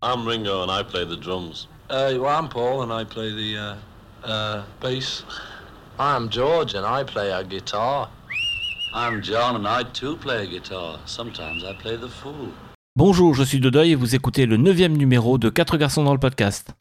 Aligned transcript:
I'm 0.00 0.24
Ringo 0.24 0.62
and 0.62 0.70
I 0.70 0.84
play 0.84 1.04
the 1.04 1.16
drums. 1.16 1.66
Uh, 1.90 2.14
well, 2.20 2.26
I'm 2.26 2.48
Paul 2.48 2.82
and 2.82 2.92
I 2.92 3.02
play 3.02 3.32
the 3.32 3.58
uh, 3.58 3.74
uh, 4.24 4.62
bass. 4.80 5.24
I'm 5.98 6.28
George 6.28 6.74
and 6.74 6.86
I 6.86 7.02
play 7.02 7.32
a 7.32 7.42
guitar. 7.42 8.08
I'm 8.94 9.20
John 9.20 9.56
and 9.56 9.66
I 9.66 9.82
too 9.92 10.16
play 10.16 10.44
a 10.44 10.46
guitar. 10.46 11.00
Sometimes 11.04 11.64
I 11.64 11.72
play 11.82 11.96
the 11.96 12.08
fool. 12.08 12.52
Bonjour, 12.94 13.34
je 13.34 13.42
suis 13.42 13.58
Dodoy 13.58 13.90
et 13.90 13.94
vous 13.96 14.14
écoutez 14.14 14.46
le 14.46 14.56
neuvième 14.56 14.96
numéro 14.96 15.36
de 15.36 15.48
4 15.48 15.76
garçons 15.76 16.04
dans 16.04 16.12
le 16.12 16.20
podcast. 16.20 16.72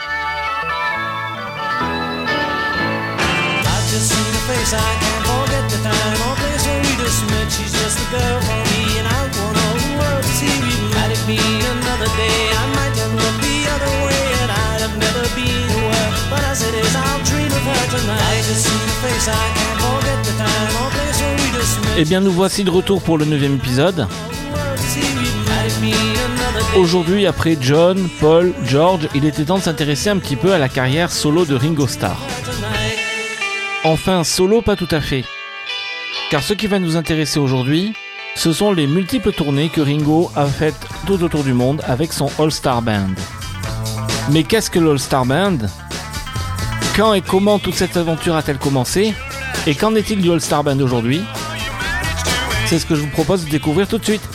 Eh 21.97 22.05
bien, 22.05 22.21
nous 22.21 22.31
voici 22.31 22.63
de 22.63 22.69
retour 22.69 23.01
pour 23.01 23.17
le 23.17 23.25
neuvième 23.25 23.55
épisode. 23.55 24.07
All? 26.75 26.79
Aujourd'hui, 26.79 27.25
après 27.25 27.57
John, 27.59 28.07
Paul, 28.19 28.53
George, 28.63 29.09
il 29.15 29.25
était 29.25 29.45
temps 29.45 29.57
de 29.57 29.63
s'intéresser 29.63 30.09
un 30.11 30.17
petit 30.17 30.35
peu 30.35 30.53
à 30.53 30.59
la 30.59 30.69
carrière 30.69 31.11
solo 31.11 31.45
de 31.45 31.55
Ringo 31.55 31.87
Starr. 31.87 32.21
Enfin, 33.83 34.23
solo 34.23 34.61
pas 34.61 34.75
tout 34.75 34.87
à 34.91 35.01
fait. 35.01 35.23
Car 36.29 36.43
ce 36.43 36.53
qui 36.53 36.67
va 36.67 36.77
nous 36.77 36.95
intéresser 36.95 37.39
aujourd'hui, 37.39 37.93
ce 38.35 38.53
sont 38.53 38.71
les 38.71 38.85
multiples 38.85 39.31
tournées 39.31 39.69
que 39.69 39.81
Ringo 39.81 40.31
a 40.35 40.45
faites 40.45 40.85
tout 41.07 41.23
autour 41.23 41.43
du 41.43 41.53
monde 41.53 41.81
avec 41.87 42.13
son 42.13 42.29
All-Star 42.37 42.83
Band. 42.83 43.15
Mais 44.31 44.43
qu'est-ce 44.43 44.69
que 44.69 44.79
l'All-Star 44.79 45.25
Band? 45.25 45.57
Quand 46.97 47.13
et 47.13 47.21
comment 47.21 47.59
toute 47.59 47.75
cette 47.75 47.95
aventure 47.95 48.35
a-t-elle 48.35 48.57
commencé 48.57 49.13
Et 49.67 49.75
qu'en 49.75 49.93
est-il 49.93 50.19
du 50.19 50.31
All-Star 50.31 50.63
Band 50.63 50.79
aujourd'hui 50.79 51.21
C'est 52.65 52.79
ce 52.79 52.87
que 52.87 52.95
je 52.95 53.01
vous 53.01 53.11
propose 53.11 53.45
de 53.45 53.51
découvrir 53.51 53.87
tout 53.87 53.99
de 53.99 54.03
suite. 54.03 54.27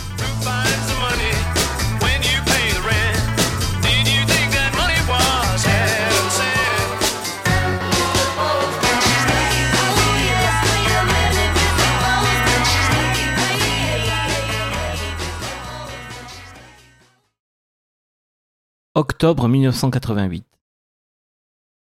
Octobre 18.95 19.49
1988. 19.49 20.45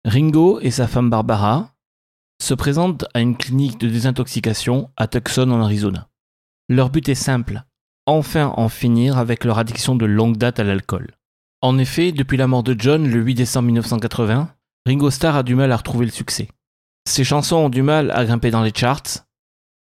Ringo 0.04 0.58
et 0.60 0.72
sa 0.72 0.88
femme 0.88 1.10
Barbara 1.10 1.74
se 2.42 2.54
présentent 2.54 3.04
à 3.14 3.20
une 3.20 3.36
clinique 3.36 3.78
de 3.78 3.88
désintoxication 3.88 4.90
à 4.96 5.06
Tucson 5.06 5.48
en 5.52 5.62
Arizona. 5.62 6.08
Leur 6.68 6.90
but 6.90 7.08
est 7.08 7.14
simple, 7.14 7.62
enfin 8.06 8.52
en 8.56 8.68
finir 8.68 9.16
avec 9.16 9.44
leur 9.44 9.58
addiction 9.58 9.94
de 9.94 10.04
longue 10.04 10.36
date 10.36 10.58
à 10.58 10.64
l'alcool. 10.64 11.12
En 11.60 11.78
effet, 11.78 12.10
depuis 12.10 12.36
la 12.36 12.48
mort 12.48 12.64
de 12.64 12.74
John 12.76 13.08
le 13.08 13.20
8 13.20 13.34
décembre 13.34 13.66
1980, 13.66 14.52
Ringo 14.86 15.10
Starr 15.10 15.36
a 15.36 15.42
du 15.44 15.54
mal 15.54 15.70
à 15.70 15.76
retrouver 15.76 16.06
le 16.06 16.10
succès. 16.10 16.48
Ses 17.08 17.22
chansons 17.22 17.56
ont 17.56 17.68
du 17.68 17.82
mal 17.82 18.10
à 18.10 18.24
grimper 18.24 18.50
dans 18.50 18.62
les 18.62 18.74
charts, 18.74 19.24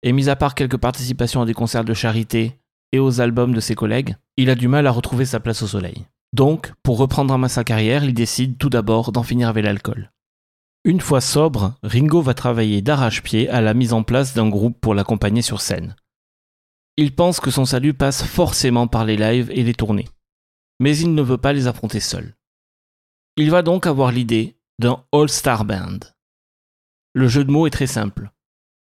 et 0.04 0.11
mis 0.11 0.28
à 0.28 0.36
part 0.36 0.54
quelques 0.54 0.78
participations 0.78 1.42
à 1.42 1.45
des 1.45 1.54
concerts 1.54 1.86
de 1.86 1.94
charité 1.94 2.59
et 2.92 3.00
aux 3.00 3.22
albums 3.22 3.54
de 3.54 3.61
ses 3.61 3.76
collègues, 3.76 4.17
il 4.36 4.50
a 4.50 4.56
du 4.56 4.67
mal 4.67 4.86
à 4.86 4.92
retrouver 4.92 5.23
sa 5.23 5.39
place 5.39 5.61
au 5.61 5.67
soleil. 5.67 6.06
Donc, 6.33 6.73
pour 6.83 6.97
reprendre 6.97 7.33
en 7.33 7.38
main 7.38 7.47
sa 7.47 7.63
carrière, 7.63 8.03
il 8.03 8.13
décide 8.13 8.58
tout 8.58 8.69
d'abord 8.69 9.11
d'en 9.11 9.23
finir 9.23 9.49
avec 9.49 9.66
l'alcool. 9.66 10.11
Une 10.86 11.02
fois 11.02 11.21
sobre, 11.21 11.75
Ringo 11.83 12.21
va 12.21 12.33
travailler 12.33 12.81
d'arrache-pied 12.81 13.49
à 13.49 13.61
la 13.61 13.73
mise 13.73 13.94
en 13.94 14.04
place 14.04 14.33
d'un 14.33 14.48
groupe 14.48 14.80
pour 14.80 14.93
l'accompagner 14.93 15.42
sur 15.42 15.59
scène. 15.59 15.95
Il 16.98 17.15
pense 17.15 17.39
que 17.39 17.52
son 17.52 17.65
salut 17.65 17.93
passe 17.93 18.23
forcément 18.23 18.87
par 18.87 19.05
les 19.05 19.17
lives 19.17 19.52
et 19.52 19.64
les 19.64 19.73
tournées. 19.73 20.08
Mais 20.80 20.98
il 20.98 21.14
ne 21.14 21.21
veut 21.21 21.37
pas 21.37 21.54
les 21.54 21.67
affronter 21.67 21.99
seul. 21.99 22.36
Il 23.36 23.52
va 23.52 23.61
donc 23.61 23.87
avoir 23.87 24.11
l'idée 24.11 24.58
d'un 24.80 25.04
All-Star 25.11 25.65
Band. 25.65 25.99
Le 27.14 27.27
jeu 27.27 27.43
de 27.43 27.52
mots 27.52 27.67
est 27.67 27.71
très 27.71 27.87
simple. 27.87 28.31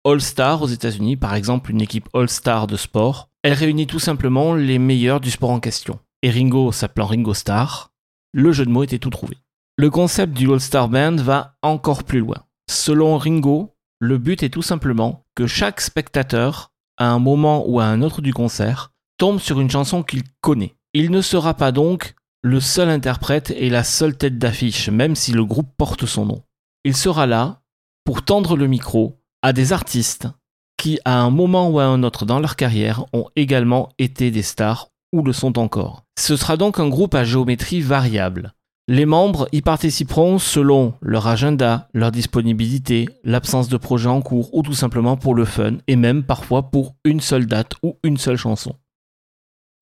All-Star 0.04 0.62
aux 0.62 0.66
États-Unis, 0.66 1.16
par 1.16 1.34
exemple 1.34 1.70
une 1.70 1.80
équipe 1.80 2.08
All-Star 2.12 2.66
de 2.66 2.76
sport, 2.76 3.30
elle 3.42 3.52
réunit 3.52 3.86
tout 3.86 3.98
simplement 3.98 4.54
les 4.54 4.78
meilleurs 4.78 5.20
du 5.20 5.30
sport 5.30 5.50
en 5.50 5.60
question 5.60 5.98
et 6.22 6.30
Ringo 6.30 6.72
s'appelant 6.72 7.06
Ringo 7.06 7.34
Starr, 7.34 7.92
le 8.32 8.52
jeu 8.52 8.64
de 8.64 8.70
mots 8.70 8.84
était 8.84 8.98
tout 8.98 9.10
trouvé. 9.10 9.36
Le 9.76 9.90
concept 9.90 10.34
du 10.34 10.50
All-Star 10.52 10.88
Band 10.88 11.16
va 11.16 11.56
encore 11.62 12.04
plus 12.04 12.20
loin. 12.20 12.44
Selon 12.70 13.18
Ringo, 13.18 13.74
le 13.98 14.18
but 14.18 14.42
est 14.42 14.50
tout 14.50 14.62
simplement 14.62 15.24
que 15.34 15.46
chaque 15.46 15.80
spectateur, 15.80 16.72
à 16.98 17.08
un 17.08 17.18
moment 17.18 17.64
ou 17.66 17.80
à 17.80 17.84
un 17.84 18.02
autre 18.02 18.20
du 18.20 18.32
concert, 18.32 18.92
tombe 19.16 19.40
sur 19.40 19.60
une 19.60 19.70
chanson 19.70 20.02
qu'il 20.02 20.22
connaît. 20.40 20.76
Il 20.92 21.10
ne 21.10 21.20
sera 21.20 21.54
pas 21.54 21.72
donc 21.72 22.14
le 22.42 22.60
seul 22.60 22.88
interprète 22.88 23.52
et 23.56 23.70
la 23.70 23.84
seule 23.84 24.16
tête 24.16 24.38
d'affiche, 24.38 24.88
même 24.88 25.14
si 25.14 25.32
le 25.32 25.44
groupe 25.44 25.70
porte 25.76 26.06
son 26.06 26.26
nom. 26.26 26.42
Il 26.84 26.96
sera 26.96 27.26
là 27.26 27.60
pour 28.04 28.24
tendre 28.24 28.56
le 28.56 28.66
micro 28.66 29.20
à 29.42 29.52
des 29.52 29.72
artistes 29.72 30.28
qui, 30.76 30.98
à 31.04 31.20
un 31.20 31.30
moment 31.30 31.68
ou 31.68 31.78
à 31.78 31.84
un 31.84 32.02
autre 32.02 32.24
dans 32.24 32.40
leur 32.40 32.56
carrière, 32.56 33.04
ont 33.12 33.28
également 33.36 33.90
été 33.98 34.30
des 34.30 34.42
stars 34.42 34.88
ou 35.12 35.22
le 35.22 35.32
sont 35.32 35.58
encore. 35.58 36.04
Ce 36.20 36.36
sera 36.36 36.58
donc 36.58 36.78
un 36.78 36.90
groupe 36.90 37.14
à 37.14 37.24
géométrie 37.24 37.80
variable. 37.80 38.52
Les 38.88 39.06
membres 39.06 39.48
y 39.52 39.62
participeront 39.62 40.38
selon 40.38 40.92
leur 41.00 41.26
agenda, 41.26 41.88
leur 41.94 42.12
disponibilité, 42.12 43.08
l'absence 43.24 43.70
de 43.70 43.78
projet 43.78 44.10
en 44.10 44.20
cours 44.20 44.52
ou 44.54 44.62
tout 44.62 44.74
simplement 44.74 45.16
pour 45.16 45.34
le 45.34 45.46
fun 45.46 45.78
et 45.86 45.96
même 45.96 46.22
parfois 46.22 46.70
pour 46.70 46.94
une 47.04 47.20
seule 47.20 47.46
date 47.46 47.72
ou 47.82 47.96
une 48.04 48.18
seule 48.18 48.36
chanson. 48.36 48.76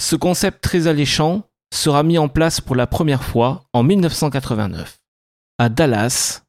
Ce 0.00 0.15
concept 0.15 0.62
très 0.62 0.87
alléchant 0.87 1.43
sera 1.75 2.04
mis 2.04 2.19
en 2.19 2.28
place 2.28 2.60
pour 2.60 2.76
la 2.76 2.87
première 2.87 3.25
fois 3.25 3.65
en 3.72 3.82
1989 3.82 5.00
à 5.59 5.69
Dallas, 5.69 6.44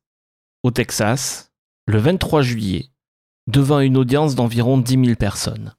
au 0.61 0.69
Texas, 0.69 1.51
le 1.87 1.97
23 1.97 2.43
juillet, 2.43 2.89
devant 3.47 3.79
une 3.79 3.97
audience 3.97 4.35
d'environ 4.35 4.77
10 4.77 5.03
000 5.03 5.15
personnes. 5.15 5.73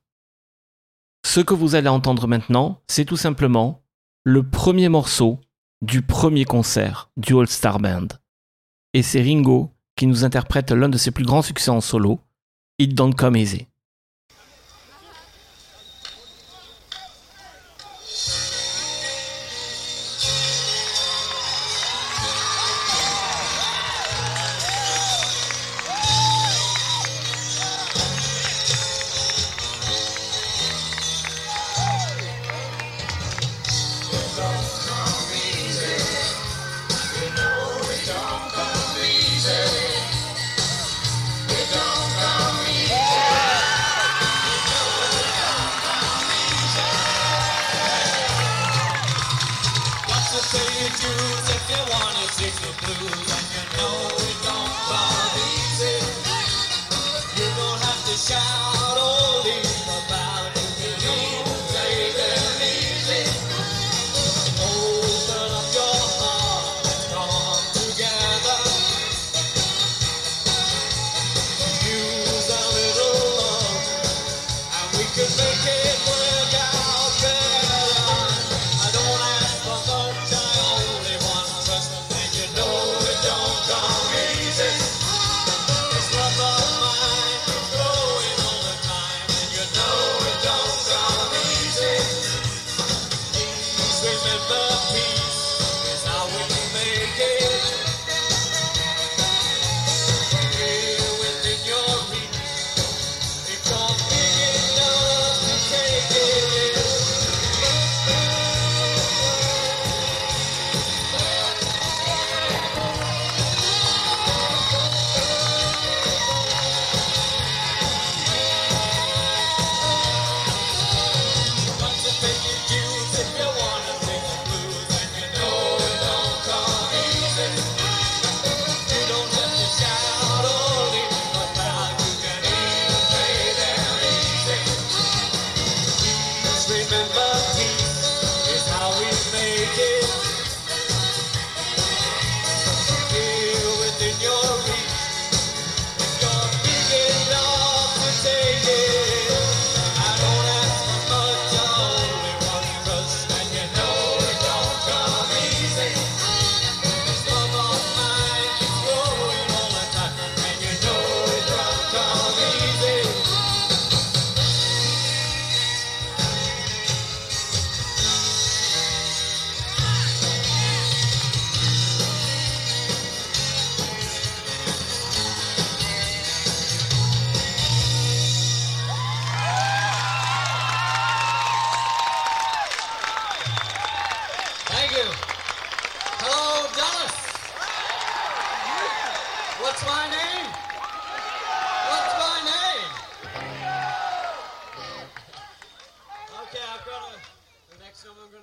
Ce 1.25 1.39
que 1.39 1.55
vous 1.55 1.77
allez 1.77 1.89
entendre 1.89 2.27
maintenant, 2.27 2.83
c'est 2.89 3.05
tout 3.05 3.17
simplement 3.17 3.85
le 4.25 4.43
premier 4.43 4.91
morceau 4.91 5.39
du 5.81 6.03
premier 6.03 6.45
concert 6.45 7.11
du 7.17 7.35
All 7.39 7.49
Star 7.49 7.79
Band. 7.79 8.09
Et 8.93 9.03
c'est 9.03 9.23
Ringo 9.23 9.71
qui 9.97 10.07
nous 10.07 10.25
interprète 10.25 10.73
l'un 10.73 10.91
de 10.91 10.99
ses 10.99 11.11
plus 11.11 11.25
grands 11.25 11.41
succès 11.41 11.71
en 11.71 11.81
solo, 11.81 12.21
It 12.79 12.95
Don't 12.95 13.15
Come 13.15 13.37
Easy. 13.37 13.67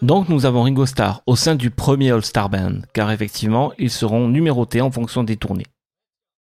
Donc 0.07 0.29
nous 0.29 0.45
avons 0.45 0.63
Ringo 0.63 0.85
Starr 0.85 1.21
au 1.25 1.35
sein 1.35 1.55
du 1.55 1.69
premier 1.69 2.11
All-Star 2.11 2.49
Band, 2.49 2.79
car 2.93 3.11
effectivement, 3.11 3.73
ils 3.77 3.91
seront 3.91 4.29
numérotés 4.29 4.79
en 4.79 4.89
fonction 4.89 5.25
des 5.25 5.35
tournées. 5.35 5.65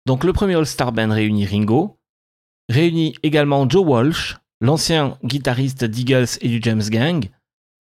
Donc 0.04 0.22
le 0.22 0.34
premier 0.34 0.54
All-Star 0.54 0.92
Band 0.92 1.08
réunit 1.08 1.46
Ringo, 1.46 1.96
réunit 2.68 3.14
également 3.22 3.66
Joe 3.66 3.86
Walsh, 3.86 4.36
l'ancien 4.60 5.16
guitariste 5.24 5.86
d'Eagles 5.86 6.28
et 6.42 6.48
du 6.48 6.60
James 6.60 6.82
Gang, 6.90 7.30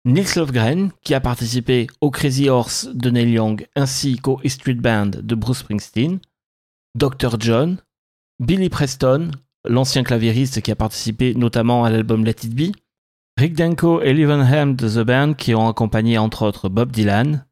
Nils 0.06 0.36
Lofgren, 0.36 0.92
qui 1.02 1.16
a 1.16 1.20
participé 1.20 1.88
au 2.02 2.12
Crazy 2.12 2.50
Horse 2.50 2.90
de 2.94 3.10
Neil 3.10 3.31
Young 3.31 3.66
ainsi 3.75 4.18
qu'au 4.18 4.40
E 4.46 4.50
Street 4.50 4.75
Band 4.75 5.10
de 5.24 5.34
Bruce 5.34 5.62
Springsteen, 5.62 6.20
Dr. 6.94 7.40
John, 7.40 7.78
Billy 8.40 8.70
Preston, 8.70 9.31
l'ancien 9.68 10.04
claviériste 10.04 10.62
qui 10.62 10.70
a 10.70 10.75
participé 10.75 11.34
notamment 11.34 11.84
à 11.84 11.90
l'album 11.90 12.24
Let 12.24 12.44
It 12.44 12.54
Be, 12.54 12.75
Rick 13.38 13.56
Danko 13.56 14.01
et 14.01 14.13
Levenham 14.13 14.75
de 14.75 14.88
The 14.88 15.06
Band 15.06 15.33
qui 15.33 15.56
ont 15.56 15.68
accompagné 15.68 16.19
entre 16.19 16.45
autres 16.45 16.69
Bob 16.69 16.91
Dylan, 16.91 17.45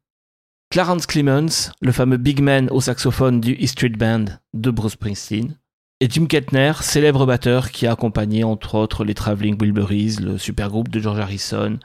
Clarence 0.70 1.06
Clemens, 1.06 1.72
le 1.80 1.92
fameux 1.92 2.18
big 2.18 2.40
man 2.40 2.68
au 2.70 2.80
saxophone 2.80 3.40
du 3.40 3.54
E 3.60 3.66
Street 3.66 3.90
Band 3.90 4.26
de 4.54 4.70
Bruce 4.70 4.92
Springsteen, 4.92 5.58
et 6.00 6.08
Jim 6.08 6.26
Kettner, 6.26 6.72
célèbre 6.80 7.26
batteur 7.26 7.72
qui 7.72 7.86
a 7.86 7.92
accompagné 7.92 8.44
entre 8.44 8.76
autres 8.76 9.04
les 9.04 9.14
Traveling 9.14 9.60
Wilburys, 9.60 10.20
le 10.20 10.38
supergroupe 10.38 10.88
de 10.88 11.00
George 11.00 11.18
Harrison, 11.18 11.78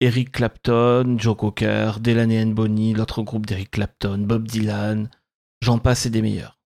Eric 0.00 0.32
Clapton, 0.32 1.16
Joe 1.16 1.36
Cocker, 1.36 1.92
Delaney 2.00 2.42
and 2.42 2.48
Bonnie, 2.48 2.92
l'autre 2.92 3.22
groupe 3.22 3.46
d'Eric 3.46 3.70
Clapton, 3.70 4.18
Bob 4.18 4.48
Dylan, 4.48 5.10
j'en 5.62 5.78
passe 5.78 6.06
et 6.06 6.10
des 6.10 6.22
meilleurs. 6.22 6.58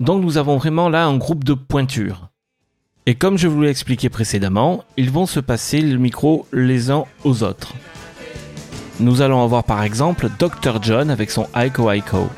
Donc 0.00 0.22
nous 0.22 0.38
avons 0.38 0.56
vraiment 0.56 0.88
là 0.88 1.04
un 1.04 1.18
groupe 1.18 1.44
de 1.44 1.54
pointure. 1.54 2.29
Et 3.06 3.14
comme 3.14 3.38
je 3.38 3.48
vous 3.48 3.62
l'ai 3.62 3.70
expliqué 3.70 4.08
précédemment, 4.08 4.84
ils 4.96 5.10
vont 5.10 5.26
se 5.26 5.40
passer 5.40 5.80
le 5.80 5.98
micro 5.98 6.46
les 6.52 6.90
uns 6.90 7.04
aux 7.24 7.42
autres. 7.42 7.74
Nous 9.00 9.22
allons 9.22 9.42
avoir 9.42 9.64
par 9.64 9.82
exemple 9.82 10.28
Dr. 10.38 10.82
John 10.82 11.10
avec 11.10 11.30
son 11.30 11.46
Aiko 11.54 11.90
Aiko. 11.90 12.28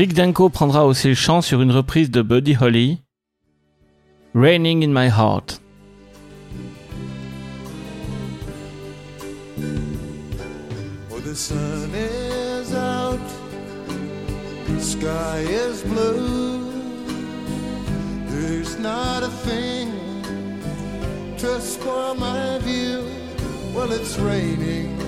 Rick 0.00 0.14
Danko 0.14 0.48
prendra 0.48 0.86
aussi 0.86 1.08
le 1.08 1.14
chant 1.14 1.42
sur 1.42 1.60
une 1.60 1.70
reprise 1.70 2.10
de 2.10 2.22
Buddy 2.22 2.56
Holly, 2.58 3.02
Raining 4.34 4.82
in 4.82 4.88
My 4.94 5.10
Heart. 5.10 5.60
Oh, 11.10 11.20
the 11.22 11.34
sun 11.34 11.90
is 11.94 12.74
out, 12.74 13.20
the 14.68 14.80
sky 14.80 15.42
is 15.42 15.82
blue. 15.82 16.72
There's 18.30 18.78
not 18.78 19.22
a 19.22 19.28
thing 19.44 19.92
to 21.36 21.60
spoil 21.60 22.14
my 22.14 22.58
view. 22.60 23.04
Well, 23.74 23.92
it's 23.92 24.18
raining 24.18 24.99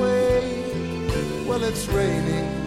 way. 0.00 1.44
Well, 1.46 1.62
it's 1.64 1.86
raining. 1.88 2.20
Raining 2.30 2.59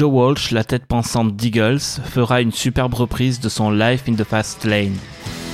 Joe 0.00 0.10
Walsh, 0.10 0.52
la 0.52 0.64
tête 0.64 0.86
pensante 0.86 1.36
d'Eagles, 1.36 1.78
fera 1.78 2.40
une 2.40 2.52
superbe 2.52 2.94
reprise 2.94 3.38
de 3.38 3.50
son 3.50 3.70
Life 3.70 4.04
in 4.08 4.14
the 4.14 4.24
Fast 4.24 4.64
Lane, 4.64 4.96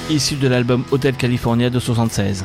issu 0.09 0.37
de 0.37 0.47
l'album 0.47 0.85
Hotel 0.93 1.17
California 1.17 1.69
de 1.69 1.81
76. 1.81 2.45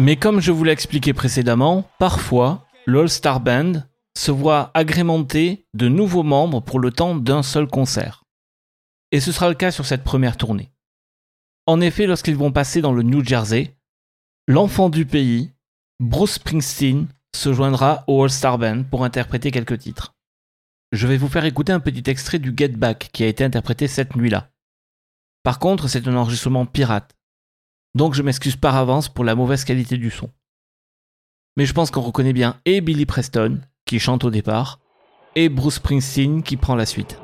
Mais 0.00 0.16
comme 0.16 0.40
je 0.40 0.50
vous 0.50 0.64
l'ai 0.64 0.72
expliqué 0.72 1.12
précédemment, 1.12 1.86
parfois, 1.98 2.66
l'All-Star 2.86 3.38
Band 3.38 3.82
se 4.16 4.30
voit 4.30 4.70
agrémenté 4.72 5.66
de 5.74 5.88
nouveaux 5.88 6.22
membres 6.22 6.62
pour 6.62 6.80
le 6.80 6.90
temps 6.90 7.14
d'un 7.14 7.42
seul 7.42 7.66
concert. 7.66 8.24
Et 9.12 9.20
ce 9.20 9.30
sera 9.30 9.50
le 9.50 9.54
cas 9.54 9.70
sur 9.70 9.84
cette 9.84 10.02
première 10.02 10.38
tournée. 10.38 10.72
En 11.66 11.82
effet, 11.82 12.06
lorsqu'ils 12.06 12.34
vont 12.34 12.50
passer 12.50 12.80
dans 12.80 12.94
le 12.94 13.02
New 13.02 13.22
Jersey, 13.22 13.76
l'enfant 14.48 14.88
du 14.88 15.04
pays, 15.04 15.52
Bruce 16.00 16.36
Springsteen, 16.36 17.06
se 17.36 17.52
joindra 17.52 18.04
au 18.06 18.22
All-Star 18.24 18.56
Band 18.56 18.84
pour 18.84 19.04
interpréter 19.04 19.50
quelques 19.50 19.80
titres. 19.80 20.14
Je 20.92 21.06
vais 21.06 21.18
vous 21.18 21.28
faire 21.28 21.44
écouter 21.44 21.72
un 21.72 21.80
petit 21.80 22.08
extrait 22.08 22.38
du 22.38 22.54
Get 22.56 22.68
Back 22.68 23.10
qui 23.12 23.22
a 23.22 23.28
été 23.28 23.44
interprété 23.44 23.86
cette 23.86 24.16
nuit-là. 24.16 24.50
Par 25.42 25.58
contre, 25.58 25.88
c'est 25.88 26.08
un 26.08 26.16
enregistrement 26.16 26.64
pirate. 26.64 27.14
Donc 27.94 28.14
je 28.14 28.22
m'excuse 28.22 28.56
par 28.56 28.76
avance 28.76 29.08
pour 29.08 29.24
la 29.24 29.34
mauvaise 29.34 29.64
qualité 29.64 29.96
du 29.96 30.10
son. 30.10 30.30
Mais 31.56 31.66
je 31.66 31.74
pense 31.74 31.90
qu'on 31.90 32.00
reconnaît 32.00 32.32
bien 32.32 32.56
et 32.64 32.80
Billy 32.80 33.06
Preston, 33.06 33.60
qui 33.84 33.98
chante 33.98 34.24
au 34.24 34.30
départ, 34.30 34.80
et 35.34 35.48
Bruce 35.48 35.76
Springsteen 35.76 36.42
qui 36.42 36.56
prend 36.56 36.74
la 36.74 36.86
suite. 36.86 37.18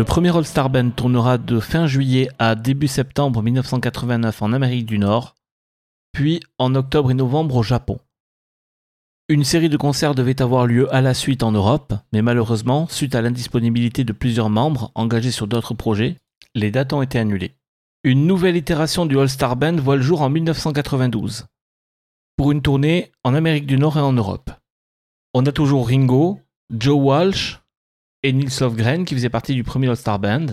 Le 0.00 0.04
premier 0.04 0.34
All-Star 0.34 0.70
Band 0.70 0.92
tournera 0.92 1.36
de 1.36 1.60
fin 1.60 1.86
juillet 1.86 2.30
à 2.38 2.54
début 2.54 2.88
septembre 2.88 3.42
1989 3.42 4.40
en 4.40 4.54
Amérique 4.54 4.86
du 4.86 4.98
Nord, 4.98 5.34
puis 6.12 6.40
en 6.56 6.74
octobre 6.74 7.10
et 7.10 7.14
novembre 7.14 7.56
au 7.56 7.62
Japon. 7.62 7.98
Une 9.28 9.44
série 9.44 9.68
de 9.68 9.76
concerts 9.76 10.14
devait 10.14 10.40
avoir 10.40 10.66
lieu 10.66 10.90
à 10.94 11.02
la 11.02 11.12
suite 11.12 11.42
en 11.42 11.52
Europe, 11.52 11.92
mais 12.14 12.22
malheureusement, 12.22 12.88
suite 12.88 13.14
à 13.14 13.20
l'indisponibilité 13.20 14.04
de 14.04 14.14
plusieurs 14.14 14.48
membres 14.48 14.90
engagés 14.94 15.32
sur 15.32 15.46
d'autres 15.46 15.74
projets, 15.74 16.16
les 16.54 16.70
dates 16.70 16.94
ont 16.94 17.02
été 17.02 17.18
annulées. 17.18 17.54
Une 18.02 18.26
nouvelle 18.26 18.56
itération 18.56 19.04
du 19.04 19.18
All-Star 19.18 19.54
Band 19.54 19.76
voit 19.76 19.96
le 19.96 20.02
jour 20.02 20.22
en 20.22 20.30
1992, 20.30 21.44
pour 22.38 22.52
une 22.52 22.62
tournée 22.62 23.12
en 23.22 23.34
Amérique 23.34 23.66
du 23.66 23.76
Nord 23.76 23.98
et 23.98 24.00
en 24.00 24.14
Europe. 24.14 24.50
On 25.34 25.44
a 25.44 25.52
toujours 25.52 25.88
Ringo, 25.88 26.40
Joe 26.70 26.98
Walsh 26.98 27.60
et 28.22 28.32
Nils 28.32 28.50
Lofgren 28.60 29.04
qui 29.04 29.14
faisaient 29.14 29.28
partie 29.28 29.54
du 29.54 29.64
premier 29.64 29.88
All-Star 29.88 30.18
Band. 30.18 30.46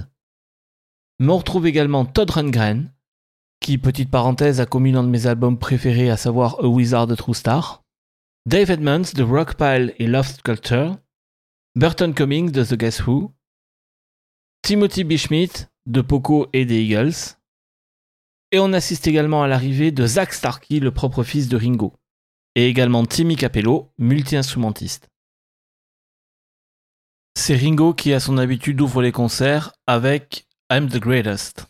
Mais 1.20 1.32
on 1.32 1.38
retrouve 1.38 1.68
également 1.68 2.06
Todd 2.06 2.30
Rundgren, 2.30 2.94
qui, 3.60 3.78
petite 3.78 4.12
parenthèse, 4.12 4.62
a 4.62 4.66
commis 4.66 4.92
l'un 4.92 5.04
de 5.04 5.10
mes 5.10 5.28
albums 5.28 5.58
préférés, 5.58 6.10
à 6.10 6.18
savoir 6.18 6.60
A 6.60 6.68
Wizard 6.68 7.10
a 7.10 7.16
True 7.16 7.34
Star. 7.34 7.84
Dave 8.46 8.72
Edmonds 8.72 9.14
de 9.14 9.24
Rockpile 9.24 9.94
et 9.98 10.08
Love 10.08 10.28
Sculpture. 10.28 10.98
Burton 11.76 12.14
Cummings 12.14 12.52
de 12.52 12.64
The 12.64 12.76
Guess 12.76 13.06
Who. 13.06 13.34
Timothy 14.62 15.04
B. 15.04 15.18
Schmidt 15.18 15.68
de 15.86 16.02
Poco 16.02 16.48
et 16.54 16.66
des 16.66 16.82
Eagles. 16.82 17.36
Et 18.52 18.60
on 18.60 18.74
assiste 18.74 19.08
également 19.08 19.44
à 19.44 19.48
l'arrivée 19.48 19.92
de 19.92 20.06
Zach 20.06 20.34
Starkey, 20.34 20.80
le 20.80 20.92
propre 20.92 21.24
fils 21.24 21.50
de 21.50 21.58
Ringo. 21.58 21.94
Et 22.56 22.68
également 22.68 23.06
Timmy 23.06 23.36
Capello, 23.36 23.92
multi-instrumentiste. 23.98 25.10
C'est 27.40 27.56
Ringo 27.56 27.94
qui, 27.94 28.14
à 28.14 28.20
son 28.20 28.40
habitude, 28.40 28.82
ouvre 28.82 29.04
les 29.04 29.12
concerts 29.12 29.72
avec 29.86 30.48
I'm 30.72 30.90
the 30.90 30.98
Greatest. 30.98 31.68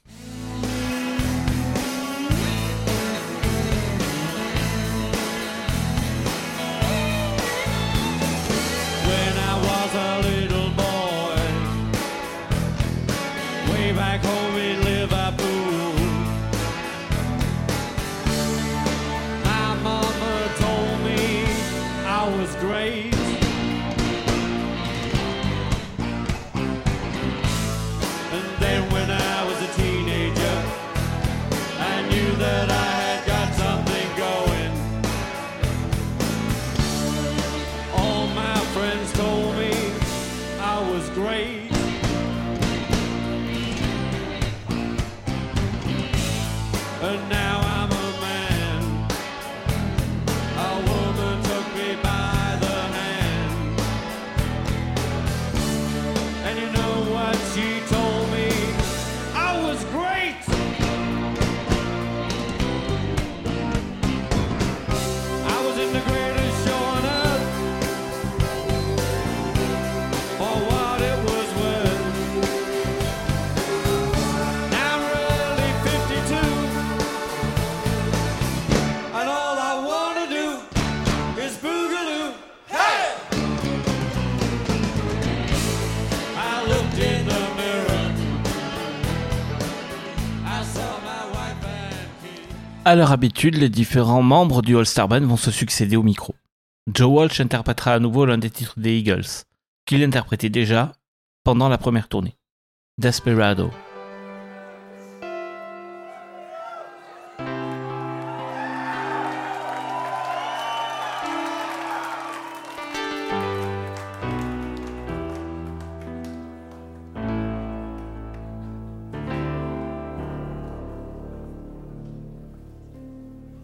And 47.18 47.47
À 92.88 92.96
leur 92.96 93.12
habitude, 93.12 93.58
les 93.58 93.68
différents 93.68 94.22
membres 94.22 94.62
du 94.62 94.78
All-Star 94.78 95.10
Band 95.10 95.20
vont 95.20 95.36
se 95.36 95.52
succéder 95.52 95.98
au 95.98 96.04
micro. 96.04 96.36
Joe 96.90 97.10
Walsh 97.10 97.42
interprétera 97.42 97.92
à 97.92 98.00
nouveau 98.00 98.26
l'un 98.26 98.38
des 98.38 98.50
titres 98.50 98.80
des 98.80 98.98
Eagles, 98.98 99.44
qu'il 99.86 100.02
interprétait 100.06 100.48
déjà 100.48 100.94
pendant 101.44 101.68
la 101.68 101.78
première 101.78 102.08
tournée. 102.08 102.38
Desperado. 102.98 103.72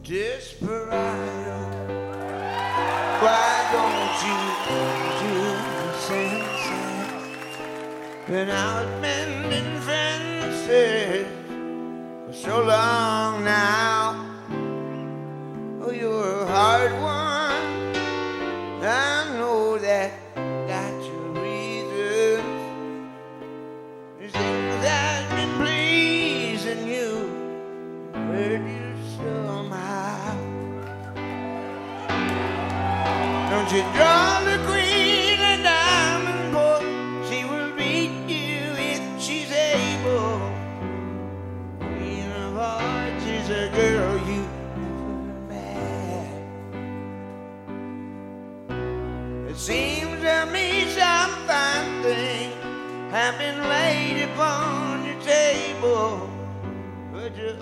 Desperado, 0.04 1.60
why 3.24 3.56
don't 3.72 4.16
you 4.28 4.40
do 5.24 5.34
the 5.80 5.94
sense? 5.98 6.66
Been 8.28 8.50
out 8.50 9.00
mending 9.00 9.80
fences 9.80 11.26
for 12.28 12.34
so 12.34 12.64
long 12.66 13.46
now. 13.46 14.23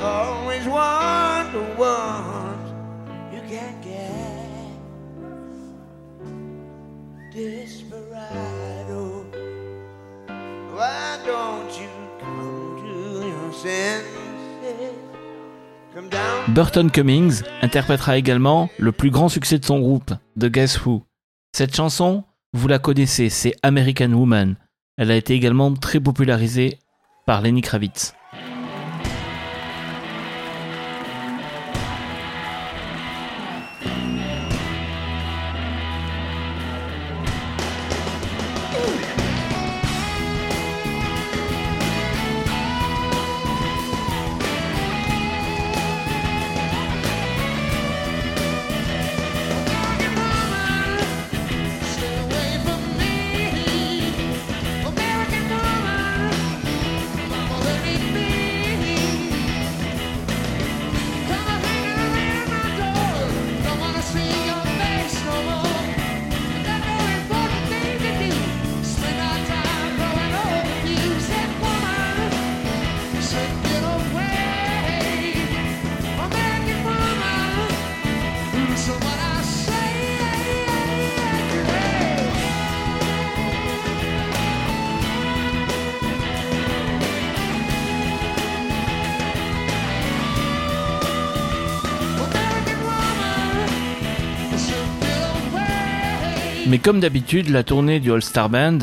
Always 0.01 0.65
want 0.67 1.51
the 1.51 1.63
ones 1.77 2.71
you 3.33 3.41
can't 3.49 3.81
get. 3.81 4.41
Desperado, 7.33 9.25
why 10.75 11.17
don't 11.25 11.71
you 11.79 11.87
come 12.19 12.77
to 12.81 13.27
your 13.27 13.53
senses? 13.53 14.95
Come 15.93 16.09
down. 16.09 16.53
Burton 16.53 16.89
Cummings 16.89 17.43
interprétera 17.61 18.17
également 18.17 18.69
le 18.79 18.91
plus 18.91 19.11
grand 19.11 19.29
succès 19.29 19.59
de 19.59 19.65
son 19.65 19.79
groupe, 19.79 20.13
The 20.39 20.45
Guess 20.45 20.85
Who. 20.85 21.03
Cette 21.53 21.75
chanson, 21.75 22.23
vous 22.53 22.67
la 22.67 22.79
connaissez, 22.79 23.29
c'est 23.29 23.53
American 23.61 24.11
Woman. 24.13 24.55
Elle 24.97 25.11
a 25.11 25.15
été 25.15 25.33
également 25.33 25.73
très 25.73 25.99
popularisée 25.99 26.79
par 27.25 27.41
Lenny 27.41 27.61
Kravitz. 27.61 28.13
Mais 96.71 96.79
comme 96.79 97.01
d'habitude, 97.01 97.49
la 97.49 97.65
tournée 97.65 97.99
du 97.99 98.13
All 98.13 98.21
Star 98.21 98.49
Band 98.49 98.77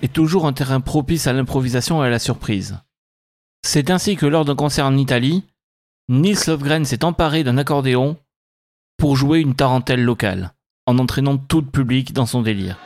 est 0.00 0.12
toujours 0.12 0.46
un 0.46 0.52
terrain 0.52 0.80
propice 0.80 1.26
à 1.26 1.32
l'improvisation 1.32 2.04
et 2.04 2.06
à 2.06 2.08
la 2.08 2.20
surprise. 2.20 2.78
C'est 3.66 3.90
ainsi 3.90 4.14
que 4.14 4.26
lors 4.26 4.44
d'un 4.44 4.54
concert 4.54 4.86
en 4.86 4.96
Italie, 4.96 5.42
Nils 6.08 6.38
Lofgren 6.46 6.84
s'est 6.84 7.04
emparé 7.04 7.42
d'un 7.42 7.58
accordéon 7.58 8.16
pour 8.96 9.16
jouer 9.16 9.40
une 9.40 9.56
tarentelle 9.56 10.04
locale, 10.04 10.52
en 10.86 10.98
entraînant 10.98 11.36
tout 11.36 11.62
le 11.62 11.66
public 11.66 12.12
dans 12.12 12.26
son 12.26 12.42
délire. 12.42 12.78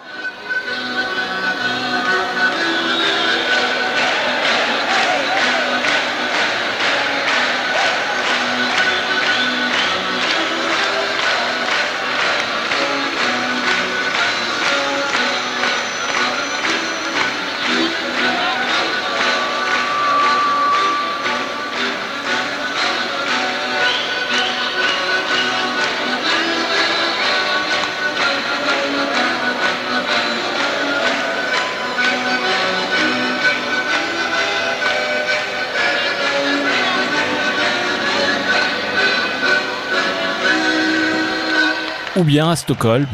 Ou 42.21 42.23
bien 42.23 42.51
à 42.51 42.57
Stockholm, 42.57 43.09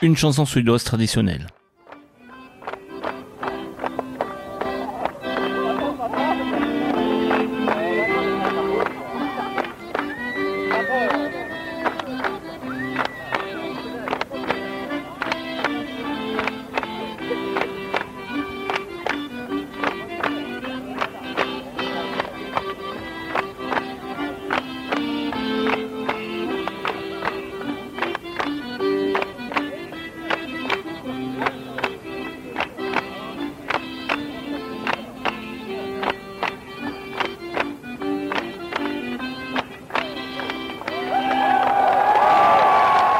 une 0.00 0.16
chanson 0.16 0.46
suédoise 0.46 0.82
traditionnelle. 0.82 1.46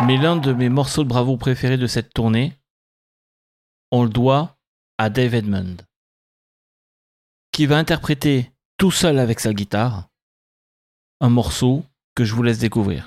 Mais 0.06 0.18
l'un 0.18 0.36
de 0.36 0.52
mes 0.52 0.68
morceaux 0.68 1.02
de 1.02 1.08
bravoure 1.08 1.38
préférés 1.38 1.78
de 1.78 1.86
cette 1.86 2.12
tournée, 2.12 2.52
on 3.90 4.02
le 4.02 4.10
doit 4.10 4.58
à 4.98 5.08
Dave 5.08 5.34
Edmund, 5.34 5.80
qui 7.52 7.64
va 7.64 7.78
interpréter 7.78 8.52
tout 8.76 8.90
seul 8.90 9.18
avec 9.18 9.40
sa 9.40 9.54
guitare 9.54 10.10
un 11.20 11.30
morceau 11.30 11.86
que 12.14 12.24
je 12.24 12.34
vous 12.34 12.42
laisse 12.42 12.58
découvrir. 12.58 13.06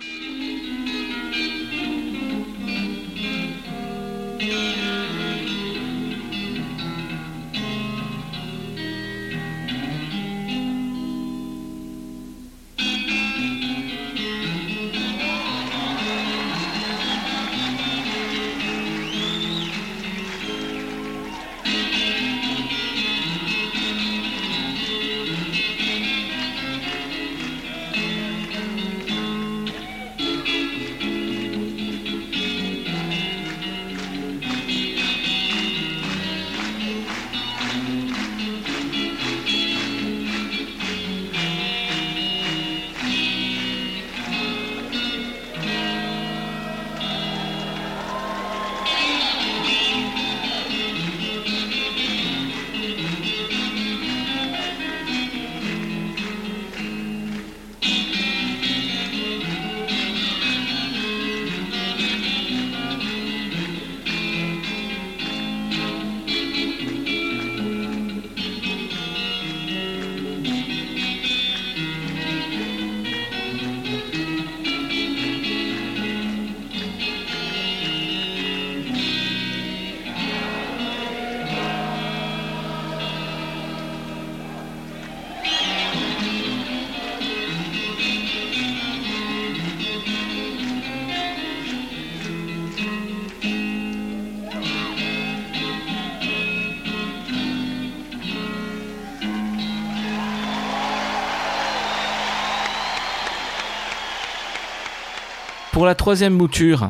Pour 105.77 105.85
la 105.85 105.93
troisième 105.93 106.33
mouture 106.33 106.89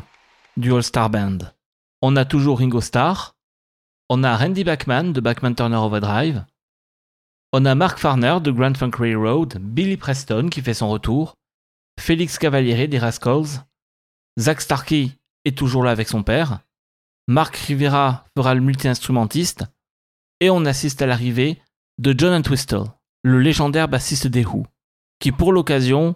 du 0.55 0.73
All 0.73 0.81
Star 0.81 1.09
Band, 1.09 1.39
on 2.01 2.15
a 2.15 2.23
toujours 2.23 2.59
Ringo 2.59 2.79
Starr, 2.79 3.35
on 4.07 4.23
a 4.23 4.37
Randy 4.37 4.63
Bachman 4.63 5.11
de 5.11 5.19
Bachman 5.19 5.53
Turner 5.53 5.75
Overdrive, 5.75 6.45
on 7.51 7.65
a 7.65 7.75
Mark 7.75 7.99
Farner 7.99 8.37
de 8.41 8.49
Grand 8.49 8.77
Funk 8.77 8.91
Railroad, 8.97 9.57
Billy 9.59 9.97
Preston 9.97 10.47
qui 10.47 10.61
fait 10.61 10.73
son 10.73 10.87
retour, 10.87 11.35
Félix 11.99 12.39
Cavaliere 12.39 12.87
des 12.87 12.97
Rascals, 12.97 13.65
Zach 14.39 14.61
Starkey 14.61 15.11
est 15.43 15.57
toujours 15.57 15.83
là 15.83 15.91
avec 15.91 16.07
son 16.07 16.23
père, 16.23 16.61
Mark 17.27 17.57
Rivera 17.57 18.23
fera 18.37 18.55
le 18.55 18.61
multi-instrumentiste, 18.61 19.65
et 20.39 20.49
on 20.49 20.63
assiste 20.63 21.01
à 21.01 21.07
l'arrivée 21.07 21.61
de 21.97 22.15
John 22.17 22.33
Entwistle, 22.33 22.85
le 23.23 23.41
légendaire 23.41 23.89
bassiste 23.89 24.27
des 24.27 24.45
Who, 24.45 24.65
qui 25.19 25.33
pour 25.33 25.51
l'occasion 25.51 26.15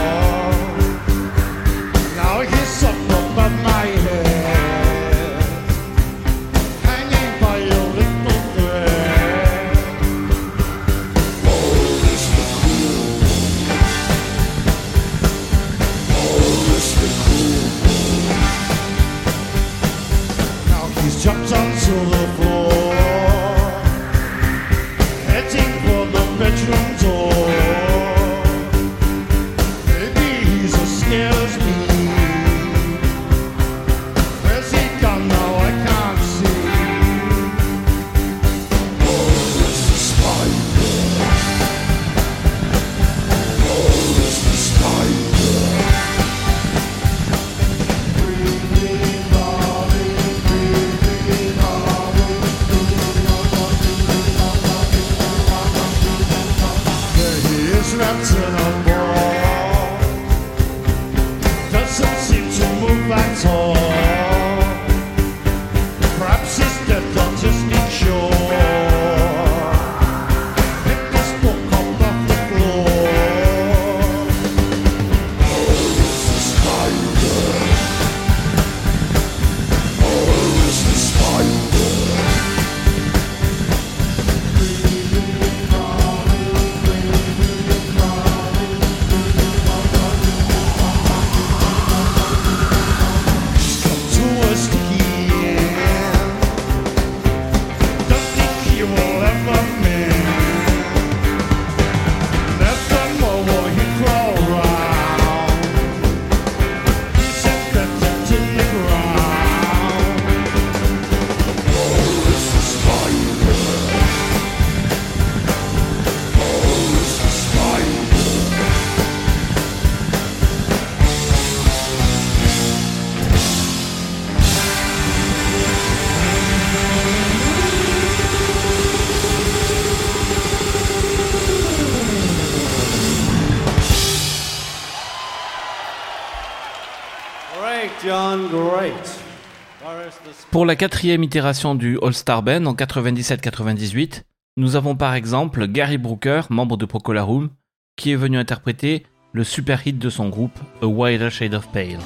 la 140.71 140.77
quatrième 140.77 141.21
itération 141.21 141.75
du 141.75 141.99
All-Star 142.01 142.43
Band 142.43 142.65
en 142.65 142.73
97-98, 142.73 144.23
nous 144.55 144.77
avons 144.77 144.95
par 144.95 145.15
exemple 145.15 145.67
Gary 145.67 145.97
Brooker, 145.97 146.43
membre 146.49 146.77
de 146.77 146.85
Procol 146.85 147.17
Harum, 147.17 147.49
qui 147.97 148.13
est 148.13 148.15
venu 148.15 148.37
interpréter 148.37 149.05
le 149.33 149.43
super 149.43 149.85
hit 149.85 149.99
de 149.99 150.09
son 150.09 150.29
groupe 150.29 150.57
A 150.81 150.85
Wider 150.85 151.29
Shade 151.29 151.55
of 151.55 151.67
Pale. 151.73 151.99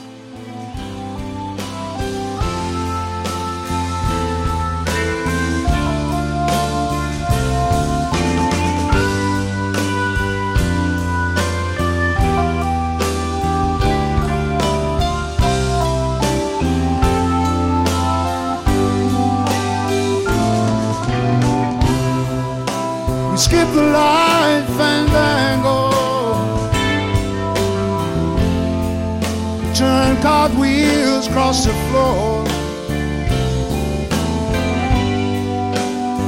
Cartwheels 30.45 31.27
across 31.27 31.65
the 31.65 31.73
floor. 31.89 32.43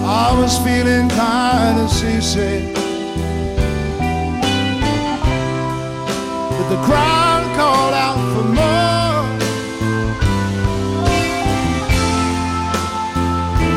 I 0.10 0.34
was 0.40 0.58
feeling 0.60 1.08
kind 1.10 1.80
of 1.80 1.90
seasick. 1.92 2.74
But 6.50 6.68
the 6.70 6.82
crowd 6.88 7.44
called 7.56 7.94
out 7.94 8.18
for 8.34 8.46
more. 8.58 9.24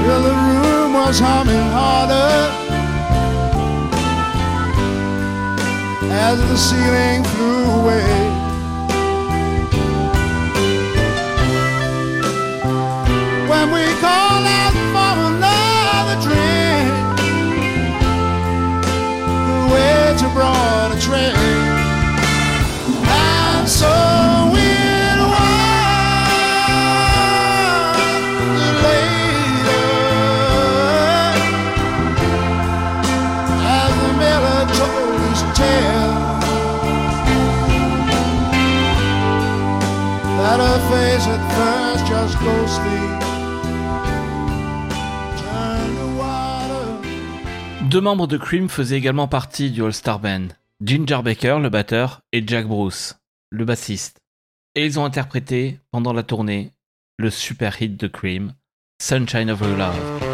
Well, 0.06 0.22
the 0.22 0.36
room 0.46 0.94
was 0.94 1.18
humming 1.18 1.68
harder. 1.76 2.56
as 6.12 6.38
the 6.38 6.56
ceiling 6.56 7.24
flew 7.24 7.64
away. 7.80 8.29
Deux 47.90 48.00
membres 48.00 48.28
de 48.28 48.36
Cream 48.36 48.68
faisaient 48.68 48.98
également 48.98 49.26
partie 49.26 49.72
du 49.72 49.82
All-Star 49.82 50.20
Band, 50.20 50.46
Ginger 50.80 51.22
Baker, 51.24 51.58
le 51.60 51.70
batteur, 51.70 52.20
et 52.30 52.46
Jack 52.46 52.68
Bruce, 52.68 53.18
le 53.50 53.64
bassiste. 53.64 54.20
Et 54.76 54.86
ils 54.86 55.00
ont 55.00 55.04
interprété, 55.04 55.80
pendant 55.90 56.12
la 56.12 56.22
tournée, 56.22 56.70
le 57.18 57.30
super 57.30 57.82
hit 57.82 57.98
de 57.98 58.06
Cream, 58.06 58.54
Sunshine 59.02 59.50
of 59.50 59.60
Your 59.62 59.76
Love. 59.76 60.29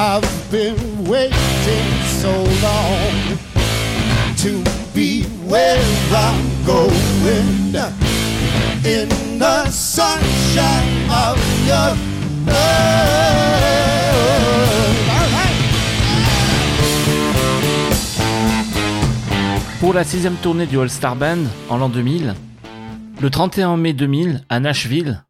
I've 0.00 0.22
been 0.48 0.76
waiting 1.08 1.34
so 2.22 2.30
long 2.62 3.36
to 4.36 4.62
be 4.94 5.24
where 5.44 5.82
I'm 6.14 6.64
going 6.64 7.74
in 8.84 9.08
the 9.40 9.66
sunshine 9.68 11.10
of 11.10 11.36
your. 11.66 11.96
All. 12.46 13.48
Pour 19.80 19.94
la 19.94 20.04
sixième 20.04 20.36
tournée 20.36 20.66
du 20.66 20.78
All-Star 20.78 21.16
Band, 21.16 21.38
en 21.68 21.76
l'an 21.76 21.88
2000, 21.88 22.36
le 23.20 23.30
31 23.30 23.76
mai 23.76 23.94
2000, 23.94 24.44
à 24.48 24.60
Nashville, 24.60 25.24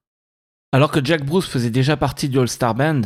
alors 0.72 0.90
que 0.90 1.02
Jack 1.02 1.24
Bruce 1.24 1.48
faisait 1.48 1.70
déjà 1.70 1.96
partie 1.96 2.28
du 2.28 2.38
All-Star 2.38 2.74
Band, 2.74 3.02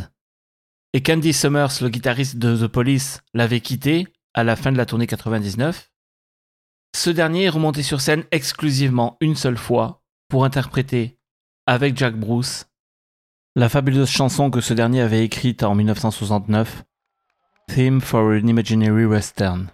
et 0.92 1.02
Candy 1.02 1.32
Summers, 1.32 1.80
le 1.80 1.88
guitariste 1.88 2.36
de 2.36 2.56
The 2.56 2.68
Police, 2.70 3.22
l'avait 3.34 3.60
quitté 3.60 4.08
à 4.34 4.44
la 4.44 4.56
fin 4.56 4.72
de 4.72 4.76
la 4.76 4.86
tournée 4.86 5.06
99, 5.06 5.90
ce 6.94 7.10
dernier 7.10 7.44
est 7.44 7.48
remonté 7.48 7.82
sur 7.82 8.00
scène 8.00 8.24
exclusivement 8.30 9.16
une 9.20 9.36
seule 9.36 9.56
fois 9.56 10.02
pour 10.28 10.44
interpréter, 10.44 11.18
avec 11.66 11.96
Jack 11.96 12.16
Bruce, 12.16 12.66
la 13.56 13.68
fabuleuse 13.68 14.10
chanson 14.10 14.50
que 14.50 14.60
ce 14.60 14.74
dernier 14.74 15.00
avait 15.00 15.24
écrite 15.24 15.62
en 15.62 15.74
1969, 15.74 16.84
Theme 17.68 18.00
for 18.00 18.32
an 18.32 18.46
Imaginary 18.46 19.06
Western. 19.06 19.68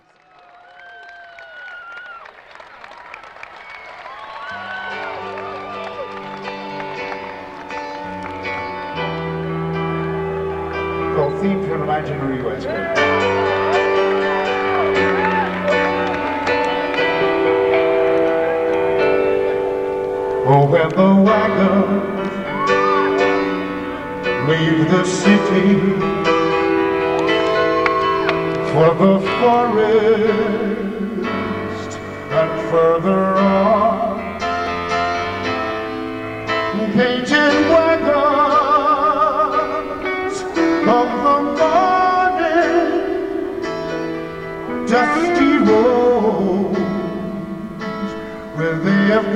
Western. 12.43 12.87
Oh, 20.51 20.67
when 20.71 20.89
the 20.89 21.11
wagons 21.29 22.19
leave 24.49 24.91
the 24.91 25.05
city 25.05 25.69
for 28.73 28.89
the 28.95 29.15
forest 29.39 30.39
and 32.31 32.51
further 32.71 33.23
on, 33.37 33.88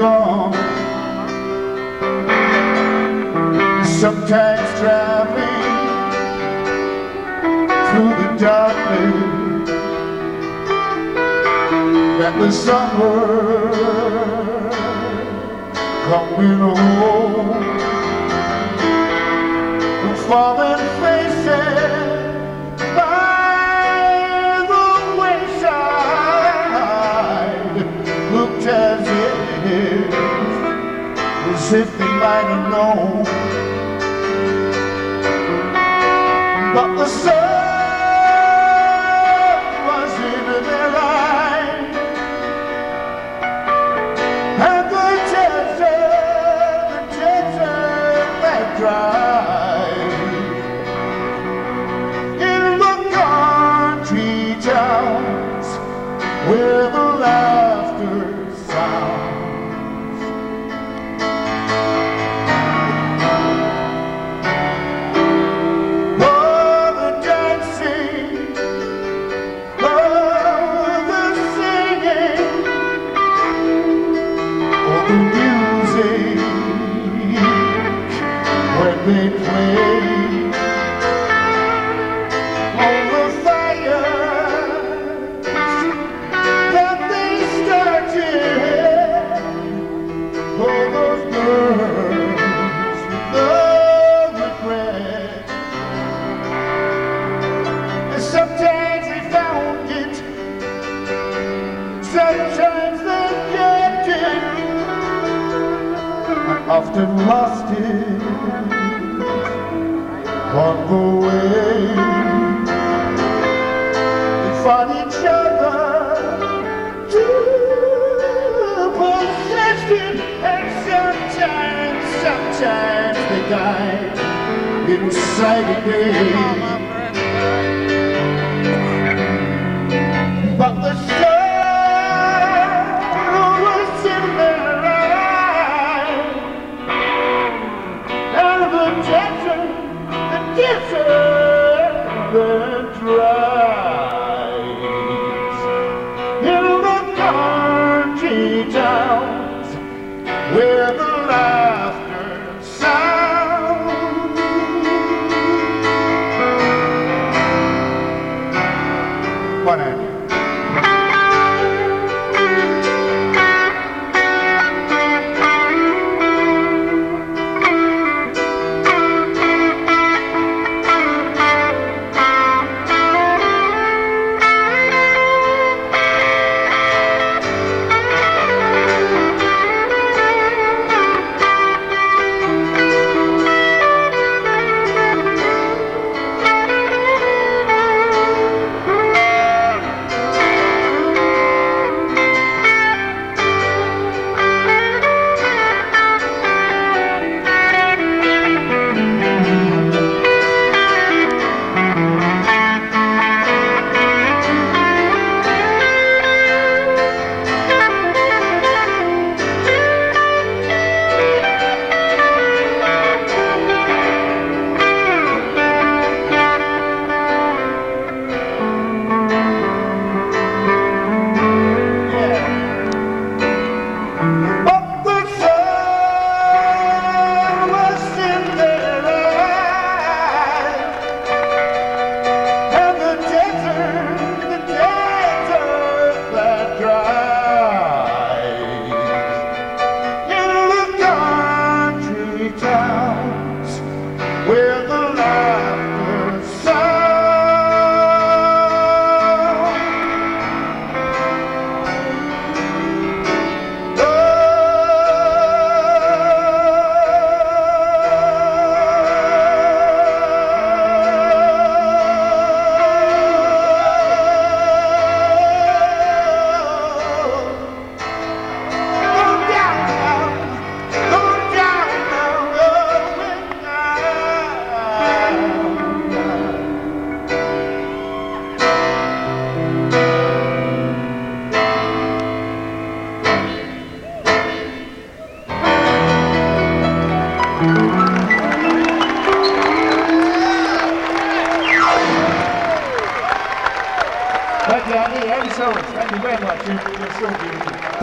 gone. 0.03 0.53
Sometimes 3.85 4.69
traveling 4.81 5.63
through 7.89 8.13
the 8.21 8.29
darkness 8.45 9.69
that 12.19 12.35
the 12.41 12.51
summer 12.51 13.13
coming 16.09 16.59
home. 16.59 17.63
Falling 20.27 20.85
faces 21.03 22.02
if 31.75 31.89
you 31.99 32.05
might 32.05 32.45
have 32.45 32.71
known 32.71 33.32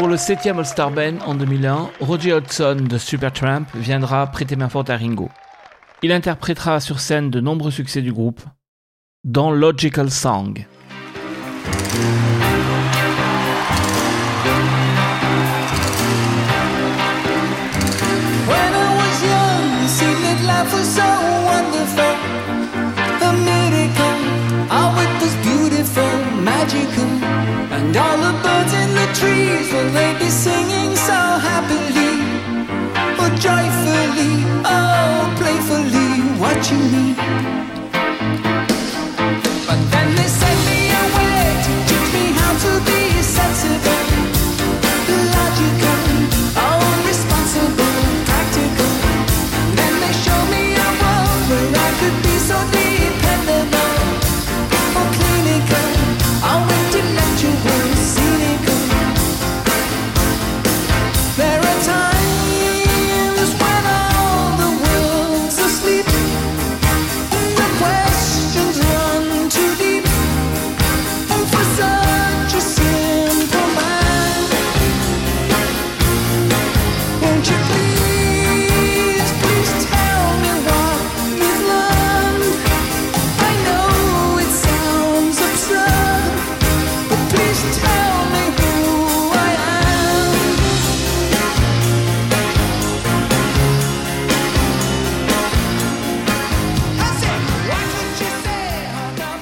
Pour 0.10 0.16
le 0.16 0.24
7e 0.24 0.57
All-Star 0.57 0.89
Band 0.89 1.20
en 1.24 1.36
2001, 1.36 1.91
Roger 1.99 2.34
Hodgson 2.34 2.78
de 2.89 2.97
Supertramp 2.97 3.66
viendra 3.76 4.26
prêter 4.26 4.55
main 4.55 4.68
forte 4.68 4.89
à 4.89 4.97
Ringo. 4.97 5.30
Il 6.01 6.12
interprétera 6.12 6.80
sur 6.80 6.99
scène 6.99 7.30
de 7.30 7.39
nombreux 7.39 7.70
succès 7.70 8.01
du 8.01 8.12
groupe, 8.12 8.41
dans 9.24 9.51
Logical 9.51 10.10
Song. 10.10 10.66
trees, 29.14 29.72
will 29.72 29.89
they 29.91 30.14
be 30.20 30.30
singing 30.30 30.95
so 30.95 31.20
happily? 31.47 32.14
Or 33.22 33.30
joyfully, 33.38 34.34
oh, 34.66 35.34
playfully 35.38 36.39
watching 36.39 36.84
me? 36.91 37.79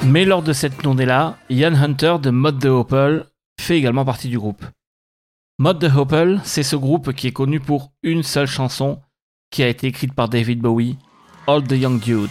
Mais 0.10 0.24
lors 0.24 0.42
de 0.42 0.54
cette 0.54 0.78
tournée-là, 0.78 1.38
Ian 1.50 1.74
Hunter 1.74 2.16
de 2.22 2.30
Mod 2.30 2.62
the 2.62 2.68
Hopple 2.68 3.26
fait 3.60 3.78
également 3.78 4.06
partie 4.06 4.30
du 4.30 4.40
groupe. 4.40 4.64
Mod 5.60 5.80
the 5.80 5.94
Hopple, 5.94 6.40
c'est 6.46 6.64
ce 6.64 6.78
groupe 6.78 7.12
qui 7.12 7.28
est 7.28 7.34
connu 7.34 7.60
pour 7.60 7.92
une 8.04 8.24
seule 8.24 8.48
chanson 8.48 9.02
qui 9.52 9.64
a 9.64 9.68
été 9.68 9.88
écrite 9.88 10.14
par 10.14 10.30
David 10.30 10.62
Bowie, 10.62 10.98
All 11.46 11.62
the 11.62 11.74
Young 11.74 12.00
Dudes. 12.00 12.30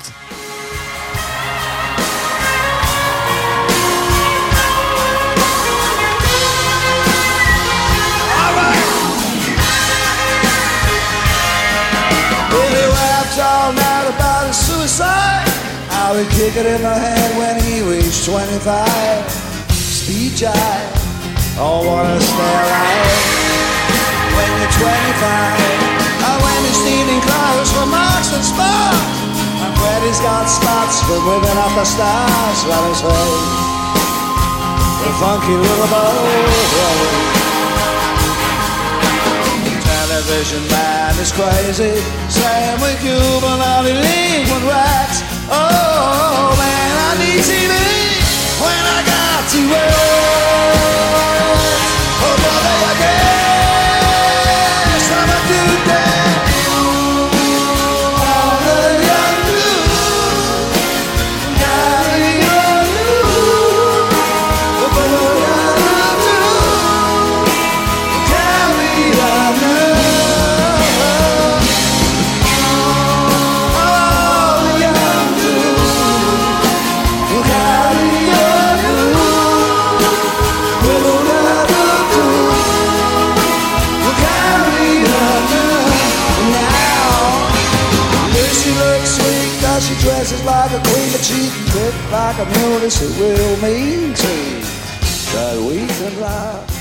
How 16.07 16.15
he 16.15 16.23
kicked 16.39 16.55
it 16.55 16.71
in 16.71 16.83
the 16.87 16.95
head 16.95 17.35
when 17.35 17.59
he 17.67 17.83
reached 17.83 18.31
25. 18.31 18.63
Speed 19.75 20.39
jive, 20.39 20.55
oh 21.59 21.83
what 21.83 22.07
a 22.07 22.15
stare 22.23 22.63
right. 22.71 23.11
When 24.39 24.51
you're 24.55 24.71
25, 24.87 24.87
and 24.87 26.39
when 26.47 26.59
you're 26.63 26.79
stealing 26.79 27.23
clothes 27.27 27.71
from 27.75 27.91
Marks 27.91 28.31
and 28.31 28.47
Sparks. 28.47 29.19
And 29.67 29.75
Freddy's 29.83 30.23
got 30.23 30.47
spots 30.47 31.03
for 31.11 31.19
women 31.27 31.59
off 31.59 31.75
the 31.75 31.83
stars 31.83 32.61
on 32.71 32.83
his 32.87 33.03
face. 33.03 33.59
The 35.03 35.11
funky 35.19 35.59
little 35.59 35.91
boy. 35.91 36.23
Television 39.83 40.63
man 40.71 41.19
is 41.19 41.35
crazy, 41.35 41.99
saying 42.31 42.79
we're 42.79 42.95
Cuban 43.03 43.59
or 43.59 43.83
delinquent 43.83 44.71
rats. 44.71 45.36
Oh 45.49 46.57
man, 46.59 46.93
I 46.99 47.15
need 47.23 47.43
when 48.59 48.83
I 48.83 49.01
got 49.07 49.49
to 49.53 49.59
work. 49.71 49.95
Oh 52.19 52.35
brother, 52.43 52.77
I 52.83 52.95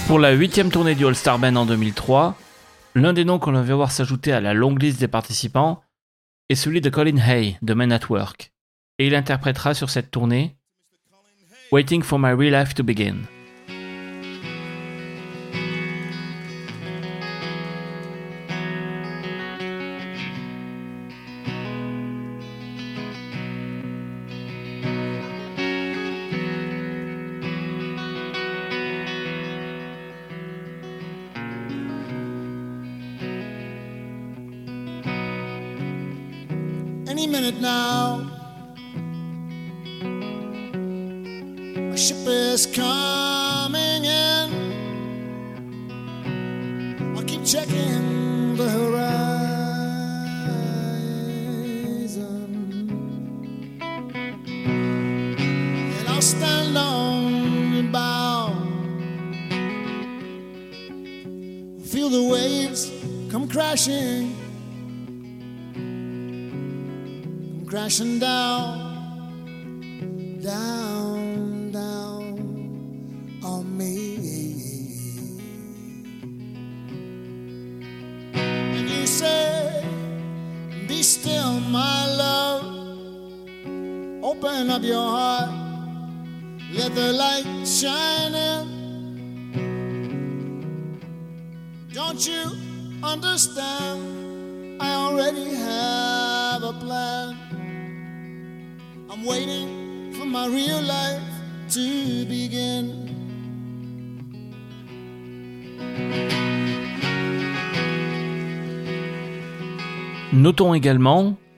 Pour 0.08 0.20
la 0.20 0.32
huitième 0.32 0.70
tournée 0.70 0.96
du 0.96 1.06
All-Star 1.06 1.40
Band 1.40 1.56
en 1.56 1.66
2003, 1.66 2.36
l'un 2.96 3.14
des 3.14 3.26
noms 3.26 3.40
qu'on 3.40 3.52
va 3.52 3.62
voir 3.76 3.92
s'ajouter 3.92 4.32
à 4.34 4.42
la 4.42 4.54
longue 4.54 4.82
liste 4.82 5.00
des 5.00 5.08
participants 5.08 5.82
est 6.50 6.56
celui 6.56 6.82
de 6.82 6.90
Colin 6.90 7.18
Hay 7.18 7.58
de 7.62 7.74
Men 7.74 7.92
at 7.92 8.02
Work. 8.10 8.52
Et 9.00 9.08
il 9.08 9.16
interprétera 9.16 9.74
sur 9.74 9.90
cette 9.90 10.12
tournée 10.12 10.56
Waiting 11.72 12.04
for 12.04 12.20
My 12.20 12.32
Real 12.32 12.54
Life 12.62 12.74
to 12.74 12.84
Begin. 12.84 13.18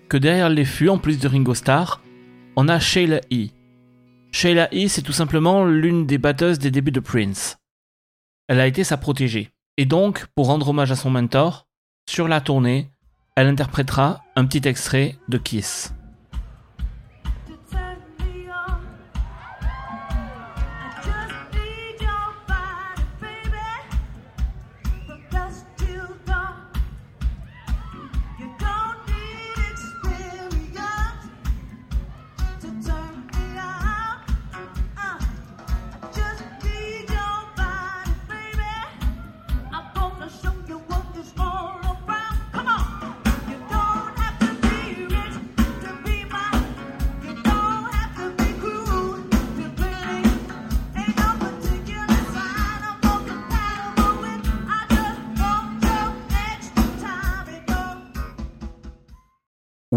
Que 0.07 0.17
derrière 0.17 0.49
les 0.49 0.63
fûts, 0.63 0.87
en 0.87 0.97
plus 0.97 1.19
de 1.19 1.27
Ringo 1.27 1.53
Starr, 1.53 2.01
on 2.55 2.69
a 2.69 2.79
Sheila 2.79 3.19
E. 3.31 3.49
Sheila 4.31 4.69
E, 4.73 4.87
c'est 4.87 5.01
tout 5.01 5.11
simplement 5.11 5.65
l'une 5.65 6.05
des 6.05 6.17
batteuses 6.17 6.59
des 6.59 6.71
débuts 6.71 6.91
de 6.91 7.01
Prince. 7.01 7.57
Elle 8.47 8.61
a 8.61 8.67
été 8.67 8.85
sa 8.85 8.95
protégée. 8.95 9.49
Et 9.75 9.85
donc, 9.85 10.27
pour 10.33 10.47
rendre 10.47 10.69
hommage 10.69 10.91
à 10.91 10.95
son 10.95 11.09
mentor, 11.09 11.67
sur 12.09 12.29
la 12.29 12.39
tournée, 12.39 12.89
elle 13.35 13.47
interprétera 13.47 14.23
un 14.37 14.45
petit 14.45 14.65
extrait 14.65 15.17
de 15.27 15.37
Kiss. 15.37 15.93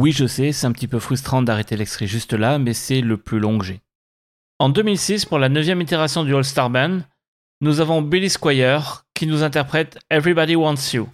Oui, 0.00 0.12
je 0.12 0.26
sais, 0.26 0.52
c'est 0.52 0.66
un 0.66 0.72
petit 0.72 0.88
peu 0.88 0.98
frustrant 0.98 1.42
d'arrêter 1.42 1.76
l'extrait 1.76 2.06
juste 2.06 2.32
là, 2.32 2.58
mais 2.58 2.72
c'est 2.72 3.02
le 3.02 3.18
plus 3.18 3.38
long 3.38 3.58
que 3.58 3.66
j'ai. 3.66 3.82
En 4.58 4.70
2006, 4.70 5.26
pour 5.26 5.38
la 5.38 5.50
neuvième 5.50 5.82
itération 5.82 6.24
du 6.24 6.34
All-Star 6.34 6.70
Band, 6.70 7.00
nous 7.60 7.80
avons 7.80 8.00
Billy 8.00 8.30
Squire 8.30 9.04
qui 9.12 9.26
nous 9.26 9.42
interprète 9.42 9.98
Everybody 10.08 10.56
Wants 10.56 10.94
You. 10.94 11.06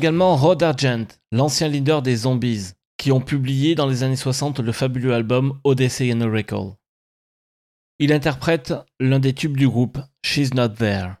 Également 0.00 0.34
Rod 0.34 0.62
Argent, 0.62 1.04
l'ancien 1.30 1.68
leader 1.68 2.00
des 2.00 2.16
Zombies, 2.16 2.70
qui 2.96 3.12
ont 3.12 3.20
publié 3.20 3.74
dans 3.74 3.86
les 3.86 4.02
années 4.02 4.16
60 4.16 4.60
le 4.60 4.72
fabuleux 4.72 5.12
album 5.12 5.60
Odyssey 5.62 6.10
and 6.10 6.20
Recall. 6.20 6.72
Il 7.98 8.10
interprète 8.10 8.72
l'un 8.98 9.18
des 9.18 9.34
tubes 9.34 9.58
du 9.58 9.68
groupe, 9.68 9.98
She's 10.24 10.54
Not 10.54 10.70
There. 10.70 11.19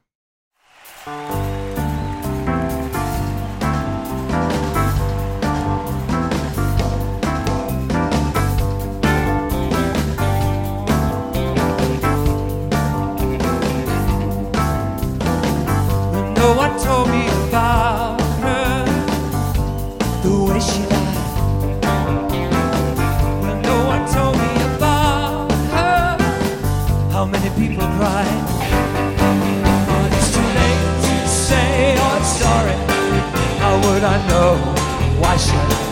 Why 35.48 35.89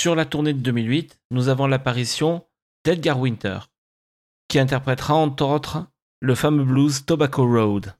Sur 0.00 0.14
la 0.14 0.24
tournée 0.24 0.54
de 0.54 0.60
2008, 0.60 1.20
nous 1.30 1.48
avons 1.50 1.66
l'apparition 1.66 2.46
d'Edgar 2.86 3.20
Winter, 3.20 3.58
qui 4.48 4.58
interprétera 4.58 5.12
entre 5.12 5.44
autres 5.44 5.88
le 6.20 6.34
fameux 6.34 6.64
blues 6.64 7.04
Tobacco 7.04 7.44
Road. 7.44 7.94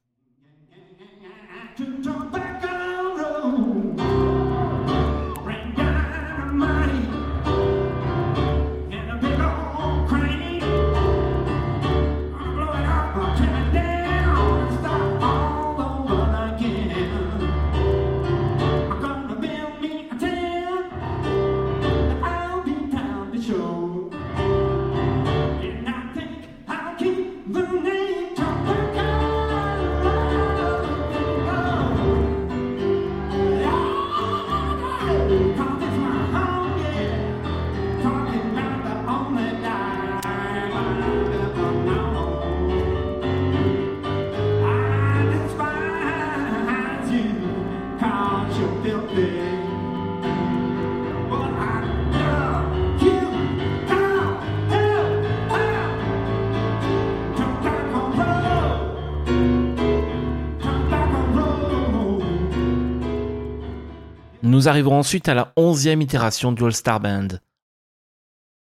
Nous 64.61 64.69
arrivons 64.69 64.99
ensuite 64.99 65.27
à 65.31 65.33
la 65.33 65.55
11e 65.57 66.03
itération 66.03 66.53
du 66.53 66.63
All-Star 66.63 67.01
Band 67.01 67.29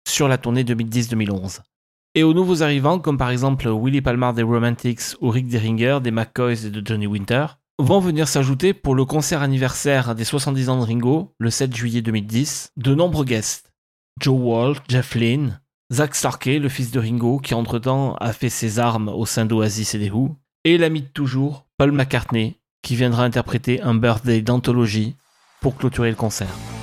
sur 0.08 0.28
la 0.28 0.38
tournée 0.38 0.64
2010-2011. 0.64 1.58
Et 2.14 2.22
aux 2.22 2.32
nouveaux 2.32 2.62
arrivants, 2.62 2.98
comme 2.98 3.18
par 3.18 3.28
exemple 3.28 3.68
Willie 3.68 4.00
Palmer 4.00 4.32
des 4.34 4.42
Romantics 4.42 5.14
ou 5.20 5.28
Rick 5.28 5.48
Derringer 5.48 5.98
des 6.02 6.10
McCoys 6.10 6.64
et 6.64 6.70
de 6.70 6.80
Johnny 6.82 7.06
Winter, 7.06 7.44
vont 7.78 8.00
venir 8.00 8.28
s'ajouter 8.28 8.72
pour 8.72 8.94
le 8.94 9.04
concert 9.04 9.42
anniversaire 9.42 10.14
des 10.14 10.24
70 10.24 10.70
ans 10.70 10.80
de 10.80 10.86
Ringo, 10.86 11.34
le 11.36 11.50
7 11.50 11.76
juillet 11.76 12.00
2010, 12.00 12.72
de 12.78 12.94
nombreux 12.94 13.26
guests. 13.26 13.70
Joe 14.18 14.40
Walt, 14.40 14.76
Jeff 14.88 15.14
Lynne, 15.14 15.60
Zach 15.92 16.14
Starkey, 16.14 16.60
le 16.60 16.70
fils 16.70 16.92
de 16.92 16.98
Ringo, 16.98 17.40
qui 17.40 17.52
entre-temps 17.52 18.14
a 18.14 18.32
fait 18.32 18.48
ses 18.48 18.78
armes 18.78 19.10
au 19.10 19.26
sein 19.26 19.44
d'Oasis 19.44 19.94
et 19.96 19.98
des 19.98 20.10
Who, 20.10 20.34
et 20.64 20.78
l'ami 20.78 21.02
de 21.02 21.08
toujours, 21.08 21.66
Paul 21.76 21.92
McCartney, 21.92 22.56
qui 22.80 22.96
viendra 22.96 23.24
interpréter 23.24 23.82
un 23.82 23.94
birthday 23.94 24.40
d'anthologie 24.40 25.14
pour 25.60 25.76
clôturer 25.76 26.10
le 26.10 26.16
concert. 26.16 26.79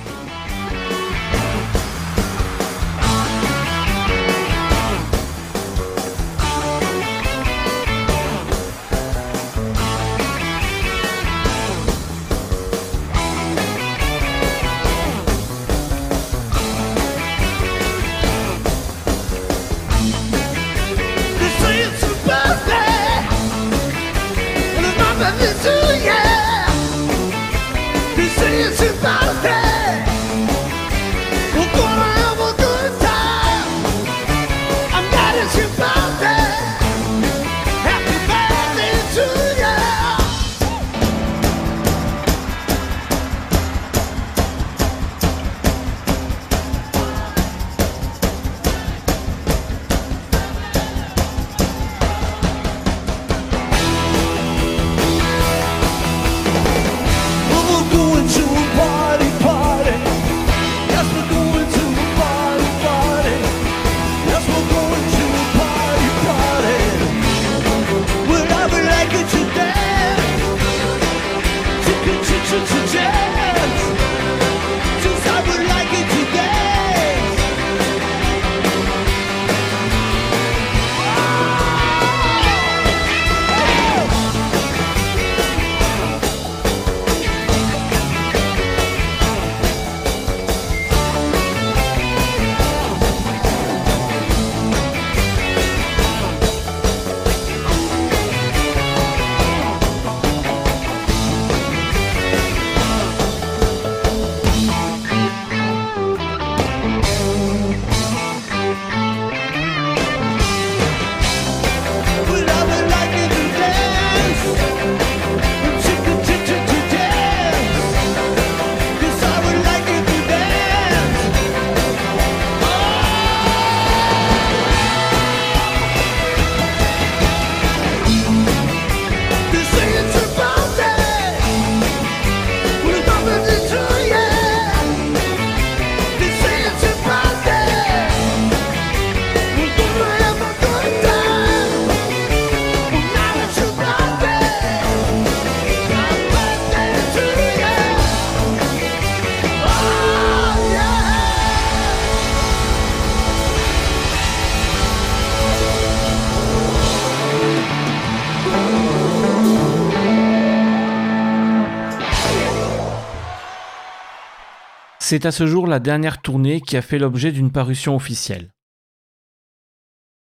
C'est 165.10 165.24
à 165.24 165.32
ce 165.32 165.46
jour 165.46 165.66
la 165.66 165.80
dernière 165.80 166.20
tournée 166.20 166.60
qui 166.60 166.76
a 166.76 166.82
fait 166.82 166.98
l'objet 166.98 167.32
d'une 167.32 167.50
parution 167.50 167.96
officielle. 167.96 168.52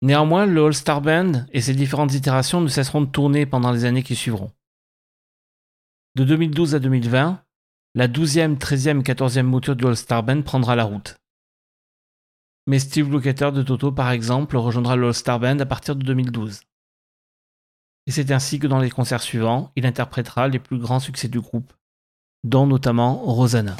Néanmoins, 0.03 0.45
le 0.45 0.62
All 0.62 0.74
Star 0.74 1.01
Band 1.01 1.47
et 1.55 1.62
ses 1.62 1.72
différentes 1.72 2.12
itérations 2.12 2.61
ne 2.61 2.68
cesseront 2.68 3.01
de 3.01 3.11
tourner 3.11 3.47
pendant 3.47 3.72
les 3.72 3.87
années 3.87 4.03
qui 4.03 4.14
suivront. 4.14 4.53
De 6.16 6.24
2012 6.24 6.74
à 6.74 6.80
2020, 6.80 7.43
la 7.95 8.09
12e, 8.09 8.59
13e 8.59 9.01
et 9.01 9.03
14e 9.03 9.45
mouture 9.45 9.74
du 9.74 9.87
All 9.87 9.97
Star 9.97 10.22
Band 10.22 10.43
prendra 10.43 10.76
la 10.76 10.85
route. 10.85 11.16
Mais 12.66 12.78
Steve 12.78 13.11
Lukather 13.11 13.53
de 13.53 13.62
Toto, 13.62 13.91
par 13.91 14.11
exemple, 14.11 14.59
rejoindra 14.59 14.97
le 14.97 15.07
All 15.07 15.14
Star 15.14 15.41
Band 15.41 15.61
à 15.61 15.64
partir 15.64 15.97
de 15.97 16.05
2012. 16.05 16.61
Et 18.07 18.11
c'est 18.11 18.32
ainsi 18.32 18.59
que 18.59 18.66
dans 18.66 18.80
les 18.80 18.91
concerts 18.91 19.22
suivants, 19.22 19.72
il 19.76 19.87
interprétera 19.87 20.47
les 20.49 20.59
plus 20.59 20.76
grands 20.76 21.01
succès 21.01 21.28
du 21.28 21.41
groupe, 21.41 21.72
dont 22.43 22.66
notamment 22.66 23.14
Rosanna. 23.14 23.78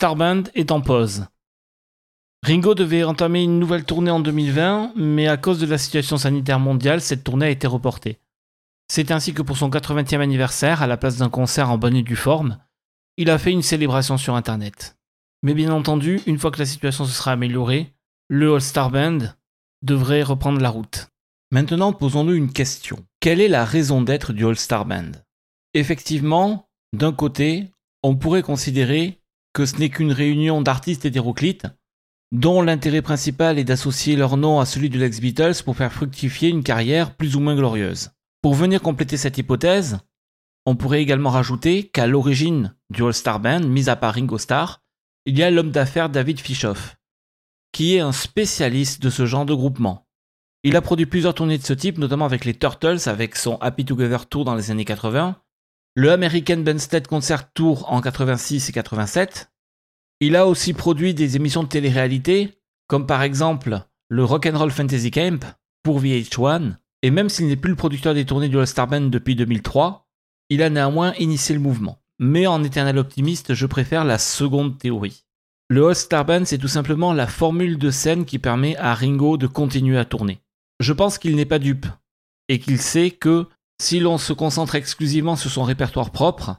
Le 0.00 0.06
All 0.06 0.14
Star 0.14 0.16
Band 0.16 0.44
est 0.54 0.70
en 0.70 0.80
pause. 0.80 1.26
Ringo 2.42 2.74
devait 2.74 3.04
entamer 3.04 3.42
une 3.42 3.58
nouvelle 3.58 3.84
tournée 3.84 4.10
en 4.10 4.20
2020, 4.20 4.94
mais 4.96 5.28
à 5.28 5.36
cause 5.36 5.60
de 5.60 5.66
la 5.66 5.76
situation 5.76 6.16
sanitaire 6.16 6.58
mondiale, 6.58 7.02
cette 7.02 7.22
tournée 7.22 7.44
a 7.44 7.50
été 7.50 7.66
reportée. 7.66 8.18
C'est 8.88 9.10
ainsi 9.10 9.34
que 9.34 9.42
pour 9.42 9.58
son 9.58 9.68
80e 9.68 10.20
anniversaire, 10.20 10.80
à 10.80 10.86
la 10.86 10.96
place 10.96 11.18
d'un 11.18 11.28
concert 11.28 11.70
en 11.70 11.76
bonne 11.76 11.96
et 11.96 12.02
due 12.02 12.16
forme, 12.16 12.58
il 13.18 13.28
a 13.28 13.36
fait 13.36 13.52
une 13.52 13.60
célébration 13.60 14.16
sur 14.16 14.36
Internet. 14.36 14.96
Mais 15.42 15.52
bien 15.52 15.70
entendu, 15.70 16.22
une 16.26 16.38
fois 16.38 16.50
que 16.50 16.60
la 16.60 16.66
situation 16.66 17.04
se 17.04 17.12
sera 17.12 17.32
améliorée, 17.32 17.92
le 18.28 18.54
All 18.54 18.62
Star 18.62 18.90
Band 18.90 19.18
devrait 19.82 20.22
reprendre 20.22 20.62
la 20.62 20.70
route. 20.70 21.08
Maintenant, 21.50 21.92
posons-nous 21.92 22.34
une 22.34 22.54
question. 22.54 23.04
Quelle 23.20 23.42
est 23.42 23.48
la 23.48 23.66
raison 23.66 24.00
d'être 24.00 24.32
du 24.32 24.46
All 24.46 24.56
Star 24.56 24.86
Band? 24.86 25.12
Effectivement, 25.74 26.70
d'un 26.94 27.12
côté, 27.12 27.68
on 28.02 28.16
pourrait 28.16 28.42
considérer 28.42 29.19
que 29.52 29.66
ce 29.66 29.76
n'est 29.76 29.90
qu'une 29.90 30.12
réunion 30.12 30.62
d'artistes 30.62 31.04
hétéroclites 31.04 31.66
dont 32.32 32.62
l'intérêt 32.62 33.02
principal 33.02 33.58
est 33.58 33.64
d'associer 33.64 34.14
leur 34.14 34.36
nom 34.36 34.60
à 34.60 34.66
celui 34.66 34.88
de 34.88 34.98
l'ex-Beatles 34.98 35.64
pour 35.64 35.76
faire 35.76 35.92
fructifier 35.92 36.48
une 36.48 36.62
carrière 36.62 37.16
plus 37.16 37.34
ou 37.34 37.40
moins 37.40 37.56
glorieuse. 37.56 38.10
Pour 38.40 38.54
venir 38.54 38.82
compléter 38.82 39.16
cette 39.16 39.38
hypothèse, 39.38 39.98
on 40.64 40.76
pourrait 40.76 41.02
également 41.02 41.30
rajouter 41.30 41.88
qu'à 41.88 42.06
l'origine 42.06 42.76
du 42.90 43.02
All-Star 43.02 43.40
Band, 43.40 43.60
mis 43.60 43.88
à 43.88 43.96
part 43.96 44.14
Ringo 44.14 44.38
Starr, 44.38 44.80
il 45.26 45.36
y 45.36 45.42
a 45.42 45.50
l'homme 45.50 45.72
d'affaires 45.72 46.08
David 46.08 46.38
Fishoff, 46.38 46.96
qui 47.72 47.96
est 47.96 48.00
un 48.00 48.12
spécialiste 48.12 49.02
de 49.02 49.10
ce 49.10 49.26
genre 49.26 49.46
de 49.46 49.54
groupement. 49.54 50.06
Il 50.62 50.76
a 50.76 50.82
produit 50.82 51.06
plusieurs 51.06 51.34
tournées 51.34 51.58
de 51.58 51.64
ce 51.64 51.72
type, 51.72 51.98
notamment 51.98 52.26
avec 52.26 52.44
les 52.44 52.54
Turtles, 52.54 53.08
avec 53.08 53.34
son 53.36 53.56
Happy 53.56 53.84
Together 53.84 54.26
Tour 54.26 54.44
dans 54.44 54.54
les 54.54 54.70
années 54.70 54.84
80, 54.84 55.40
le 55.94 56.12
American 56.12 56.58
Bandstand 56.58 57.06
Concert 57.08 57.52
Tour 57.52 57.90
en 57.92 58.00
86 58.00 58.68
et 58.68 58.72
87. 58.72 59.50
Il 60.20 60.36
a 60.36 60.46
aussi 60.46 60.72
produit 60.72 61.14
des 61.14 61.36
émissions 61.36 61.62
de 61.62 61.68
télé-réalité, 61.68 62.58
comme 62.86 63.06
par 63.06 63.22
exemple 63.22 63.82
le 64.08 64.24
Rock'n'Roll 64.24 64.70
Fantasy 64.70 65.10
Camp 65.10 65.56
pour 65.82 66.00
VH1, 66.00 66.76
et 67.02 67.10
même 67.10 67.28
s'il 67.28 67.46
n'est 67.46 67.56
plus 67.56 67.70
le 67.70 67.76
producteur 67.76 68.14
des 68.14 68.26
tournées 68.26 68.48
du 68.48 68.58
All-Star 68.58 68.86
Band 68.86 69.02
depuis 69.02 69.34
2003, 69.34 70.06
il 70.50 70.62
a 70.62 70.70
néanmoins 70.70 71.14
initié 71.14 71.54
le 71.54 71.60
mouvement. 71.60 72.02
Mais 72.18 72.46
en 72.46 72.62
éternel 72.62 72.98
optimiste, 72.98 73.54
je 73.54 73.66
préfère 73.66 74.04
la 74.04 74.18
seconde 74.18 74.78
théorie. 74.78 75.24
Le 75.68 75.86
All-Star 75.88 76.24
Band, 76.24 76.44
c'est 76.44 76.58
tout 76.58 76.68
simplement 76.68 77.14
la 77.14 77.26
formule 77.26 77.78
de 77.78 77.90
scène 77.90 78.26
qui 78.26 78.38
permet 78.38 78.76
à 78.76 78.94
Ringo 78.94 79.38
de 79.38 79.46
continuer 79.46 79.96
à 79.96 80.04
tourner. 80.04 80.40
Je 80.80 80.92
pense 80.92 81.16
qu'il 81.16 81.36
n'est 81.36 81.46
pas 81.46 81.58
dupe, 81.58 81.86
et 82.48 82.58
qu'il 82.58 82.78
sait 82.78 83.10
que 83.10 83.46
si 83.80 83.98
l'on 83.98 84.18
se 84.18 84.34
concentre 84.34 84.74
exclusivement 84.74 85.36
sur 85.36 85.50
son 85.50 85.62
répertoire 85.62 86.10
propre, 86.10 86.56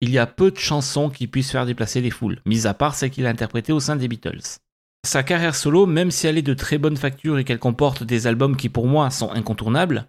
il 0.00 0.10
y 0.10 0.18
a 0.18 0.26
peu 0.26 0.50
de 0.50 0.58
chansons 0.58 1.10
qui 1.10 1.26
puissent 1.26 1.50
faire 1.50 1.66
déplacer 1.66 2.00
les 2.00 2.10
foules, 2.10 2.40
mis 2.46 2.66
à 2.66 2.72
part 2.72 2.94
celles 2.94 3.10
qu'il 3.10 3.26
a 3.26 3.28
interprétées 3.28 3.74
au 3.74 3.78
sein 3.78 3.94
des 3.94 4.08
Beatles. 4.08 4.58
Sa 5.04 5.22
carrière 5.22 5.54
solo, 5.54 5.84
même 5.84 6.10
si 6.10 6.26
elle 6.26 6.38
est 6.38 6.42
de 6.42 6.54
très 6.54 6.78
bonne 6.78 6.96
facture 6.96 7.38
et 7.38 7.44
qu'elle 7.44 7.58
comporte 7.58 8.04
des 8.04 8.26
albums 8.26 8.56
qui 8.56 8.70
pour 8.70 8.86
moi 8.86 9.10
sont 9.10 9.30
incontournables, 9.32 10.08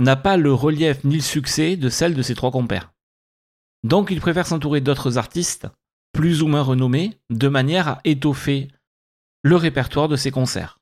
n'a 0.00 0.16
pas 0.16 0.38
le 0.38 0.52
relief 0.54 1.04
ni 1.04 1.16
le 1.16 1.20
succès 1.20 1.76
de 1.76 1.90
celle 1.90 2.14
de 2.14 2.22
ses 2.22 2.34
trois 2.34 2.52
compères. 2.52 2.90
Donc 3.84 4.10
il 4.10 4.20
préfère 4.20 4.46
s'entourer 4.46 4.80
d'autres 4.80 5.18
artistes, 5.18 5.66
plus 6.14 6.42
ou 6.42 6.46
moins 6.46 6.62
renommés, 6.62 7.18
de 7.28 7.48
manière 7.48 7.88
à 7.88 8.00
étoffer 8.04 8.68
le 9.42 9.56
répertoire 9.56 10.08
de 10.08 10.16
ses 10.16 10.30
concerts. 10.30 10.77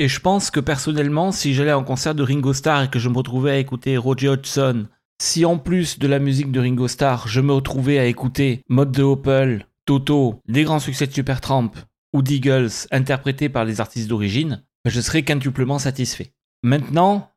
Et 0.00 0.08
je 0.08 0.18
pense 0.18 0.50
que 0.50 0.60
personnellement, 0.60 1.30
si 1.30 1.52
j'allais 1.52 1.74
en 1.74 1.84
concert 1.84 2.14
de 2.14 2.22
Ringo 2.22 2.54
Starr 2.54 2.84
et 2.84 2.88
que 2.88 2.98
je 2.98 3.10
me 3.10 3.18
retrouvais 3.18 3.50
à 3.50 3.58
écouter 3.58 3.98
Roger 3.98 4.30
Hodgson, 4.30 4.88
si 5.20 5.44
en 5.44 5.58
plus 5.58 5.98
de 5.98 6.08
la 6.08 6.18
musique 6.18 6.50
de 6.50 6.58
Ringo 6.58 6.88
Starr, 6.88 7.28
je 7.28 7.42
me 7.42 7.52
retrouvais 7.52 7.98
à 7.98 8.06
écouter 8.06 8.64
Mode 8.70 8.92
de 8.92 9.02
Opel, 9.02 9.66
Toto, 9.84 10.40
les 10.46 10.64
grands 10.64 10.78
succès 10.78 11.06
de 11.06 11.12
Supertramp 11.12 11.72
ou 12.14 12.22
d'Eagles 12.22 12.70
interprétés 12.90 13.50
par 13.50 13.66
les 13.66 13.82
artistes 13.82 14.08
d'origine, 14.08 14.64
je 14.86 15.02
serais 15.02 15.22
quintuplement 15.22 15.78
satisfait. 15.78 16.32
Maintenant, 16.62 17.30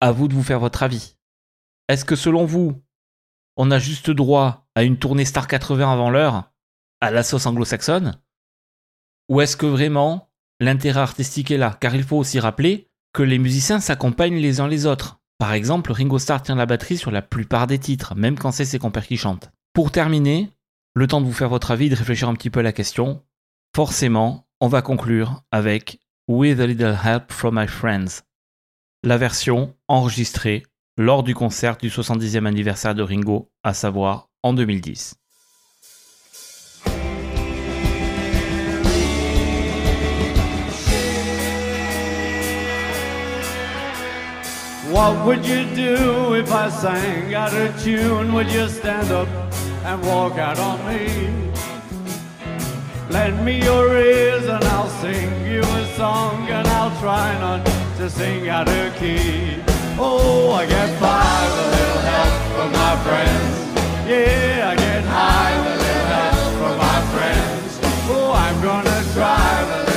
à 0.00 0.10
vous 0.10 0.26
de 0.26 0.34
vous 0.34 0.42
faire 0.42 0.58
votre 0.58 0.82
avis. 0.82 1.16
Est-ce 1.88 2.04
que 2.04 2.16
selon 2.16 2.44
vous, 2.44 2.82
on 3.56 3.70
a 3.70 3.78
juste 3.78 4.10
droit 4.10 4.66
à 4.74 4.82
une 4.82 4.98
tournée 4.98 5.24
Star 5.24 5.46
80 5.46 5.92
avant 5.92 6.10
l'heure, 6.10 6.50
à 7.00 7.12
la 7.12 7.22
sauce 7.22 7.46
anglo-saxonne 7.46 8.20
Ou 9.28 9.42
est-ce 9.42 9.56
que 9.56 9.66
vraiment 9.66 10.29
l'intérêt 10.60 11.00
artistique 11.00 11.50
est 11.50 11.58
là 11.58 11.76
Car 11.80 11.94
il 11.94 12.04
faut 12.04 12.16
aussi 12.16 12.38
rappeler 12.38 12.88
que 13.12 13.22
les 13.22 13.38
musiciens 13.38 13.80
s'accompagnent 13.80 14.38
les 14.38 14.60
uns 14.60 14.68
les 14.68 14.86
autres. 14.86 15.20
Par 15.38 15.52
exemple, 15.52 15.90
Ringo 15.90 16.18
Starr 16.18 16.42
tient 16.42 16.54
la 16.54 16.66
batterie 16.66 16.98
sur 16.98 17.10
la 17.10 17.22
plupart 17.22 17.66
des 17.66 17.78
titres, 17.78 18.14
même 18.14 18.38
quand 18.38 18.52
c'est 18.52 18.64
ses 18.64 18.78
compères 18.78 19.06
qui 19.06 19.16
chantent. 19.16 19.50
Pour 19.72 19.90
terminer, 19.90 20.50
le 20.94 21.06
temps 21.06 21.20
de 21.20 21.26
vous 21.26 21.32
faire 21.32 21.48
votre 21.48 21.70
avis, 21.70 21.88
de 21.88 21.96
réfléchir 21.96 22.28
un 22.28 22.34
petit 22.34 22.50
peu 22.50 22.60
à 22.60 22.64
la 22.64 22.72
question, 22.72 23.22
forcément, 23.74 24.46
on 24.60 24.68
va 24.68 24.82
conclure 24.82 25.42
avec 25.50 25.98
With 26.28 26.60
a 26.60 26.66
Little 26.66 26.98
Help 27.02 27.32
from 27.32 27.58
My 27.58 27.66
Friends, 27.66 28.22
la 29.02 29.16
version 29.16 29.74
enregistrée 29.88 30.64
lors 30.98 31.22
du 31.22 31.34
concert 31.34 31.78
du 31.78 31.88
70e 31.88 32.44
anniversaire 32.46 32.94
de 32.94 33.02
Ringo, 33.02 33.50
à 33.62 33.72
savoir 33.72 34.28
en 34.42 34.52
2010. 34.52 35.19
What 44.90 45.24
would 45.24 45.46
you 45.46 45.72
do 45.76 46.34
if 46.34 46.52
I 46.52 46.68
sang 46.68 47.32
out 47.32 47.54
of 47.54 47.80
tune? 47.80 48.34
Would 48.34 48.50
you 48.50 48.68
stand 48.68 49.12
up 49.12 49.28
and 49.84 50.04
walk 50.04 50.32
out 50.32 50.58
on 50.58 50.78
me? 50.88 51.52
Lend 53.08 53.44
me 53.44 53.62
your 53.62 53.96
ears 53.96 54.46
and 54.46 54.64
I'll 54.64 54.88
sing 55.00 55.46
you 55.46 55.60
a 55.60 55.86
song 55.94 56.48
and 56.48 56.66
I'll 56.66 56.90
try 57.00 57.38
not 57.38 57.64
to 57.98 58.10
sing 58.10 58.48
out 58.48 58.68
of 58.68 58.96
key. 58.96 59.62
Oh, 59.96 60.50
I 60.54 60.66
get 60.66 61.00
by 61.00 61.38
with 61.54 61.66
a 61.66 61.76
little 61.76 62.02
help 62.10 62.34
from 62.56 62.72
my 62.72 62.94
friends. 63.06 64.10
Yeah, 64.10 64.72
I 64.72 64.74
get 64.74 65.04
high 65.04 65.56
with 65.62 65.72
a 65.72 65.84
little 65.86 66.06
help 66.16 66.52
from 66.58 66.74
my 66.78 67.00
friends. 67.14 67.78
Oh, 68.10 68.32
I'm 68.32 68.60
gonna 68.60 69.02
try 69.14 69.64
with 69.68 69.89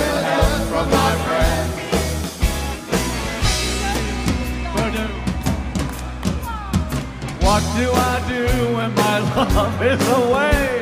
What 7.44 7.62
do 7.76 7.92
I 7.92 8.16
do 8.28 8.46
when 8.76 8.96
my 8.96 9.20
love 9.36 9.82
is 9.82 10.08
away? 10.08 10.80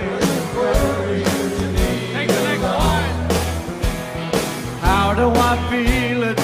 How 4.82 5.14
do 5.16 5.28
I 5.50 5.70
feel 5.70 6.24
at 6.24 6.41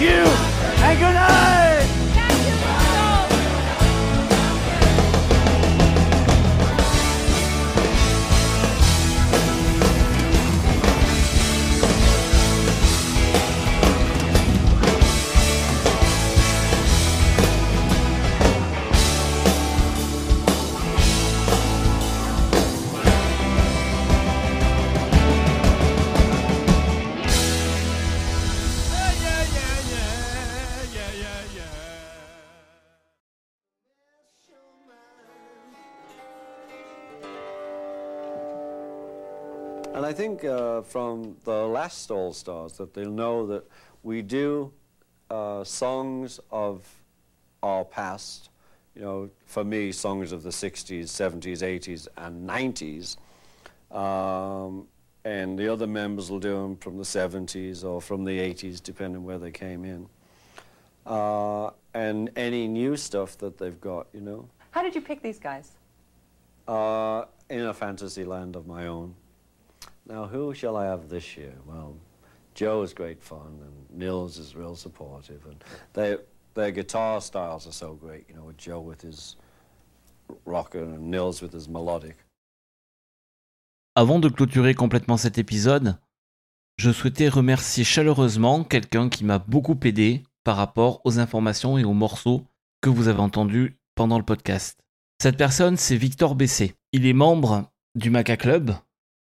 you, 0.00 0.08
and 0.08 0.98
good 0.98 1.14
night. 1.14 1.55
Think 40.26 40.44
uh, 40.44 40.82
from 40.82 41.36
the 41.44 41.66
last 41.66 42.10
All 42.10 42.32
Stars 42.32 42.72
that 42.74 42.94
they'll 42.94 43.10
know 43.10 43.46
that 43.46 43.64
we 44.02 44.22
do 44.22 44.72
uh, 45.30 45.62
songs 45.62 46.40
of 46.50 46.84
our 47.62 47.84
past, 47.84 48.50
you 48.96 49.02
know, 49.02 49.30
for 49.44 49.62
me, 49.62 49.92
songs 49.92 50.32
of 50.32 50.42
the 50.42 50.50
60s, 50.50 51.04
70s, 51.04 51.58
80s, 51.62 52.08
and 52.16 52.48
90s. 52.48 53.16
Um, 53.96 54.88
and 55.24 55.56
the 55.56 55.72
other 55.72 55.86
members 55.86 56.28
will 56.28 56.40
do 56.40 56.54
them 56.54 56.76
from 56.76 56.96
the 56.96 57.04
70s 57.04 57.84
or 57.84 58.00
from 58.00 58.24
the 58.24 58.36
80s, 58.36 58.82
depending 58.82 59.22
where 59.22 59.38
they 59.38 59.52
came 59.52 59.84
in. 59.84 60.08
Uh, 61.04 61.70
and 61.94 62.30
any 62.34 62.66
new 62.66 62.96
stuff 62.96 63.38
that 63.38 63.58
they've 63.58 63.80
got, 63.80 64.08
you 64.12 64.20
know. 64.20 64.48
How 64.72 64.82
did 64.82 64.96
you 64.96 65.02
pick 65.02 65.22
these 65.22 65.38
guys? 65.38 65.70
Uh, 66.66 67.26
in 67.48 67.60
a 67.60 67.74
fantasy 67.74 68.24
land 68.24 68.56
of 68.56 68.66
my 68.66 68.88
own. 68.88 69.14
Now 70.08 70.26
who 70.26 70.54
shall 70.54 70.76
I 70.76 70.86
have 70.86 71.08
this 71.08 71.36
year? 71.36 71.54
Well, 71.66 71.94
Joe 72.54 72.82
is 72.82 72.94
great 72.94 73.22
fun, 73.22 73.60
and 73.60 73.98
Nils 73.98 74.38
is 74.38 74.54
real 74.54 74.76
supportive, 74.76 75.44
and 75.46 75.62
they, 75.92 76.16
their 76.54 76.70
guitar 76.70 77.20
styles 77.20 77.66
are 77.66 77.72
so 77.72 77.94
great, 77.94 78.26
you 78.28 78.34
know, 78.34 78.44
with 78.44 78.56
Joe 78.56 78.80
with 78.80 79.02
his 79.02 79.36
rocker 80.44 80.82
and 80.82 81.10
Nils 81.10 81.42
with 81.42 81.52
his 81.52 81.68
melodic. 81.68 82.16
Avant 83.94 84.18
de 84.18 84.28
clôturer 84.28 84.74
complètement 84.74 85.16
cet 85.16 85.38
épisode, 85.38 85.96
je 86.76 86.90
souhaitais 86.90 87.28
remercier 87.28 87.84
chaleureusement 87.84 88.62
quelqu'un 88.64 89.08
qui 89.08 89.24
m'a 89.24 89.38
beaucoup 89.38 89.78
aidé 89.84 90.22
par 90.44 90.56
rapport 90.56 91.00
aux 91.04 91.18
informations 91.18 91.78
et 91.78 91.84
aux 91.84 91.94
morceaux 91.94 92.44
que 92.82 92.90
vous 92.90 93.08
avez 93.08 93.20
entendus 93.20 93.78
pendant 93.94 94.18
le 94.18 94.24
podcast. 94.24 94.78
Cette 95.20 95.38
personne, 95.38 95.78
c'est 95.78 95.96
Victor 95.96 96.34
Bessé. 96.34 96.74
Il 96.92 97.06
est 97.06 97.14
membre 97.14 97.70
du 97.94 98.10
Maca 98.10 98.36
Club, 98.36 98.74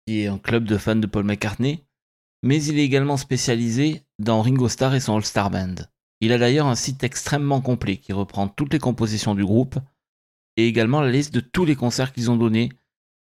qui 0.07 0.22
est 0.22 0.26
un 0.26 0.38
club 0.38 0.64
de 0.64 0.78
fans 0.78 0.96
de 0.96 1.07
Paul 1.07 1.24
McCartney, 1.24 1.84
mais 2.42 2.62
il 2.62 2.78
est 2.78 2.84
également 2.84 3.16
spécialisé 3.16 4.03
dans 4.18 4.42
Ringo 4.42 4.68
Starr 4.68 4.94
et 4.94 5.00
son 5.00 5.16
All-Star 5.16 5.50
Band. 5.50 5.76
Il 6.20 6.32
a 6.32 6.38
d'ailleurs 6.38 6.66
un 6.66 6.74
site 6.74 7.05
extrêmement 7.05 7.61
complet 7.61 7.96
qui 7.96 8.12
reprend 8.12 8.48
toutes 8.48 8.72
les 8.72 8.78
compositions 8.78 9.34
du 9.34 9.44
groupe 9.44 9.78
et 10.57 10.66
également 10.66 11.00
la 11.00 11.11
liste 11.11 11.34
de 11.34 11.40
tous 11.40 11.64
les 11.64 11.76
concerts 11.76 12.12
qu'ils 12.12 12.30
ont 12.30 12.36
donnés 12.36 12.70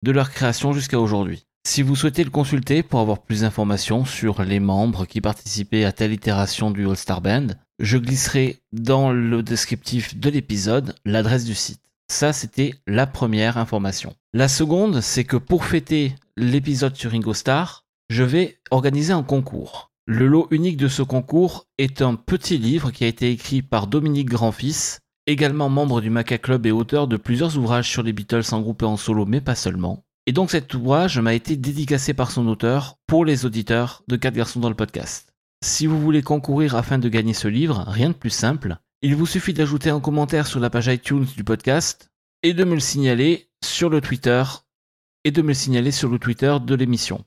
de 0.04 0.12
leur 0.12 0.32
création 0.32 0.74
jusqu'à 0.74 1.00
aujourd'hui. 1.00 1.46
Si 1.68 1.82
vous 1.82 1.96
souhaitez 1.96 2.24
le 2.24 2.30
consulter 2.30 2.82
pour 2.82 3.02
avoir 3.02 3.22
plus 3.22 3.42
d'informations 3.42 4.06
sur 4.06 4.42
les 4.42 4.60
membres 4.60 5.06
qui 5.06 5.20
participaient 5.20 5.84
à 5.84 5.92
telle 5.92 6.14
itération 6.14 6.72
du 6.72 6.88
All-Star 6.88 7.22
Band, 7.22 7.48
je 7.80 7.98
glisserai 7.98 8.60
dans 8.72 9.12
le 9.12 9.44
descriptif 9.44 10.18
de 10.18 10.30
l'épisode 10.30 10.96
l'adresse 11.04 11.44
du 11.44 11.56
site. 11.56 11.82
Ça, 12.10 12.32
c'était 12.32 12.74
la 12.88 13.06
première 13.06 13.58
information. 13.58 14.16
La 14.34 14.48
seconde, 14.48 15.02
c'est 15.02 15.26
que 15.26 15.36
pour 15.36 15.66
fêter 15.66 16.16
l'épisode 16.38 16.96
sur 16.96 17.12
Ringo 17.12 17.34
Starr, 17.34 17.84
je 18.10 18.24
vais 18.24 18.60
organiser 18.70 19.12
un 19.12 19.24
concours. 19.24 19.92
Le 20.06 20.28
lot 20.28 20.48
unique 20.52 20.78
de 20.78 20.88
ce 20.88 21.02
concours 21.02 21.66
est 21.80 22.04
un 22.04 22.14
petit 22.14 22.60
livre 22.60 22.92
qui 22.92 23.04
a 23.04 23.08
été 23.08 23.32
écrit 23.32 23.64
par 23.64 23.88
Dominique 23.88 24.30
Grandfils, 24.30 25.00
également 25.26 25.68
membre 25.68 26.00
du 26.00 26.12
Maca 26.12 26.38
Club 26.38 26.68
et 26.68 26.72
auteur 26.72 27.08
de 27.08 27.18
plusieurs 27.18 27.58
ouvrages 27.58 27.90
sur 27.90 28.04
les 28.04 28.14
Beatles 28.14 28.54
en 28.54 28.62
groupe 28.62 28.84
en 28.84 28.98
solo, 28.98 29.26
mais 29.26 29.42
pas 29.42 29.56
seulement. 29.56 30.06
Et 30.28 30.32
donc 30.32 30.52
cet 30.52 30.74
ouvrage 30.76 31.20
m'a 31.20 31.34
été 31.34 31.58
dédicacé 31.58 32.14
par 32.14 32.30
son 32.30 32.48
auteur 32.48 32.98
pour 33.08 33.26
les 33.26 33.46
auditeurs 33.48 34.04
de 34.08 34.16
4 34.16 34.36
garçons 34.36 34.60
dans 34.60 34.70
le 34.70 34.76
podcast. 34.76 35.34
Si 35.66 35.88
vous 35.88 36.00
voulez 36.00 36.22
concourir 36.22 36.76
afin 36.76 37.00
de 37.00 37.10
gagner 37.10 37.34
ce 37.34 37.48
livre, 37.48 37.84
rien 37.88 38.10
de 38.10 38.14
plus 38.14 38.30
simple. 38.30 38.78
Il 39.02 39.16
vous 39.16 39.26
suffit 39.26 39.54
d'ajouter 39.54 39.90
un 39.90 40.00
commentaire 40.00 40.46
sur 40.46 40.60
la 40.60 40.70
page 40.70 40.88
iTunes 40.88 41.26
du 41.36 41.44
podcast 41.44 42.10
et 42.44 42.54
de 42.54 42.64
me 42.64 42.76
le 42.76 42.80
signaler 42.80 43.50
sur 43.66 43.90
le 43.90 44.02
Twitter 44.02 44.44
et 45.24 45.32
de 45.32 45.42
me 45.42 45.50
le 45.50 45.54
signaler 45.54 45.92
sur 45.92 46.10
le 46.10 46.20
Twitter 46.20 46.56
de 46.62 46.76
l'émission. 46.76 47.26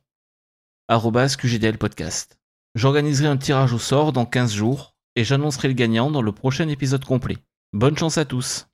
arobase 0.89 1.37
QGDL 1.37 1.79
podcast. 1.79 2.39
J'organiserai 2.75 3.27
un 3.29 3.37
tirage 3.37 3.73
au 3.73 3.79
sort 3.79 4.13
dans 4.13 4.27
15 4.27 4.53
jours 4.53 4.95
et 5.17 5.25
j'annoncerai 5.25 5.69
le 5.69 5.75
gagnant 5.75 6.11
dans 6.11 6.23
le 6.23 6.33
prochain 6.33 6.69
épisode 6.69 7.05
complet. 7.05 7.39
Bonne 7.73 7.97
chance 7.97 8.19
à 8.19 8.25
tous. 8.25 8.69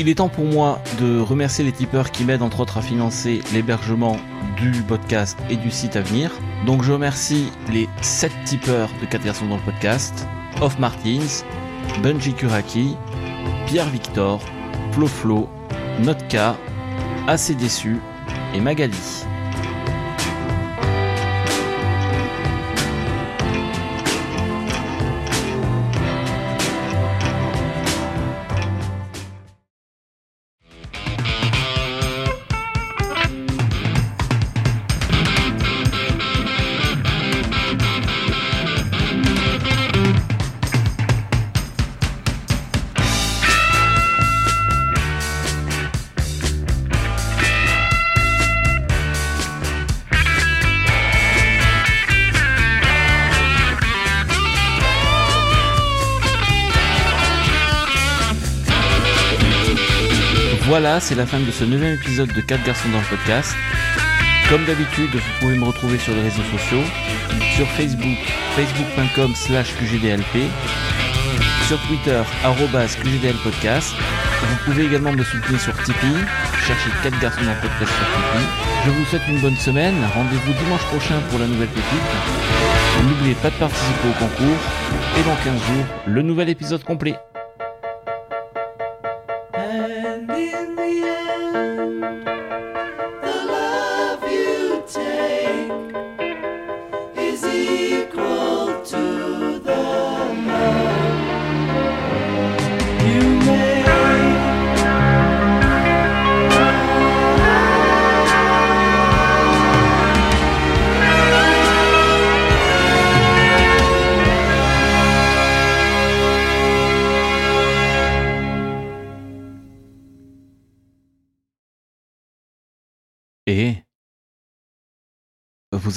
Il 0.00 0.08
est 0.08 0.14
temps 0.14 0.28
pour 0.28 0.44
moi 0.44 0.80
de 1.00 1.18
remercier 1.18 1.64
les 1.64 1.72
tipeurs 1.72 2.12
qui 2.12 2.24
m'aident 2.24 2.42
entre 2.42 2.60
autres 2.60 2.78
à 2.78 2.82
financer 2.82 3.40
l'hébergement 3.52 4.16
du 4.56 4.70
podcast 4.82 5.36
et 5.50 5.56
du 5.56 5.72
site 5.72 5.96
à 5.96 6.02
venir. 6.02 6.30
Donc 6.66 6.84
je 6.84 6.92
remercie 6.92 7.50
les 7.72 7.88
7 8.00 8.30
tipeurs 8.44 8.90
de 9.00 9.06
4 9.06 9.24
garçons 9.24 9.46
dans 9.46 9.56
le 9.56 9.62
podcast, 9.62 10.28
Off 10.60 10.78
Martins, 10.78 11.42
Bunji 12.00 12.32
Kuraki, 12.32 12.96
Pierre 13.66 13.90
Victor, 13.90 14.40
Flo 14.92 15.08
Flo, 15.08 15.48
Notka, 16.00 16.56
Assez 17.26 17.56
Déçu 17.56 17.98
et 18.54 18.60
Magali. 18.60 18.94
C'est 60.96 61.14
la 61.14 61.26
fin 61.26 61.38
de 61.38 61.50
ce 61.50 61.64
neuvième 61.64 61.94
épisode 61.94 62.32
de 62.32 62.40
4 62.40 62.64
garçons 62.64 62.88
dans 62.88 62.98
le 62.98 63.04
podcast. 63.04 63.54
Comme 64.48 64.64
d'habitude, 64.64 65.10
vous 65.12 65.20
pouvez 65.38 65.54
me 65.54 65.64
retrouver 65.64 65.98
sur 65.98 66.14
les 66.14 66.22
réseaux 66.22 66.42
sociaux, 66.50 66.82
sur 67.54 67.66
Facebook, 67.68 68.18
facebook.com 68.56 69.34
slash 69.34 69.74
QGDLP, 69.76 70.48
sur 71.68 71.78
Twitter, 71.86 72.22
arrobas 72.42 72.96
QGDLpodcast. 73.02 73.94
Vous 74.40 74.56
pouvez 74.64 74.86
également 74.86 75.12
me 75.12 75.22
soutenir 75.22 75.60
sur 75.60 75.76
Tipeee, 75.84 76.24
cherchez 76.66 76.90
4 77.02 77.20
garçons 77.20 77.44
dans 77.44 77.52
le 77.52 77.60
podcast 77.60 77.92
sur 77.92 78.06
Tipeee. 78.06 78.48
Je 78.86 78.90
vous 78.90 79.04
souhaite 79.04 79.28
une 79.28 79.40
bonne 79.40 79.56
semaine, 79.56 79.94
rendez-vous 80.14 80.52
dimanche 80.54 80.84
prochain 80.86 81.20
pour 81.28 81.38
la 81.38 81.46
nouvelle 81.46 81.68
pépite. 81.68 82.08
N'oubliez 83.04 83.34
pas 83.34 83.50
de 83.50 83.56
participer 83.56 84.08
au 84.08 84.18
concours, 84.18 84.58
et 85.18 85.22
dans 85.22 85.36
15 85.44 85.52
jours, 85.54 85.86
le 86.06 86.22
nouvel 86.22 86.48
épisode 86.48 86.82
complet. 86.82 87.14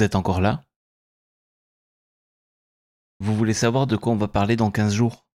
Vous 0.02 0.16
encore 0.16 0.42
là? 0.42 0.66
Vous 3.20 3.36
voulez 3.36 3.54
savoir 3.54 3.86
de 3.86 3.96
quoi 3.96 4.14
on 4.14 4.18
va 4.18 4.28
parler 4.28 4.56
dans 4.56 4.72
15 4.72 4.94
jours? 4.94 5.28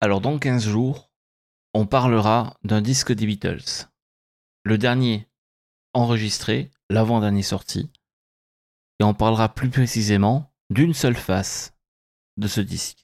Alors 0.00 0.22
dans 0.22 0.38
15 0.38 0.66
jours, 0.66 1.10
on 1.74 1.86
parlera 1.86 2.56
d'un 2.64 2.80
disque 2.80 3.12
des 3.12 3.26
Beatles. 3.26 3.90
Le 4.64 4.78
dernier 4.78 5.28
enregistré, 5.92 6.70
l'avant-dernier 6.88 7.42
sorti. 7.42 7.90
Et 8.98 9.04
on 9.04 9.12
parlera 9.12 9.52
plus 9.52 9.68
précisément 9.68 10.54
d'une 10.70 10.94
seule 10.94 11.16
face 11.16 11.74
de 12.38 12.48
ce 12.48 12.62
disque. 12.62 13.01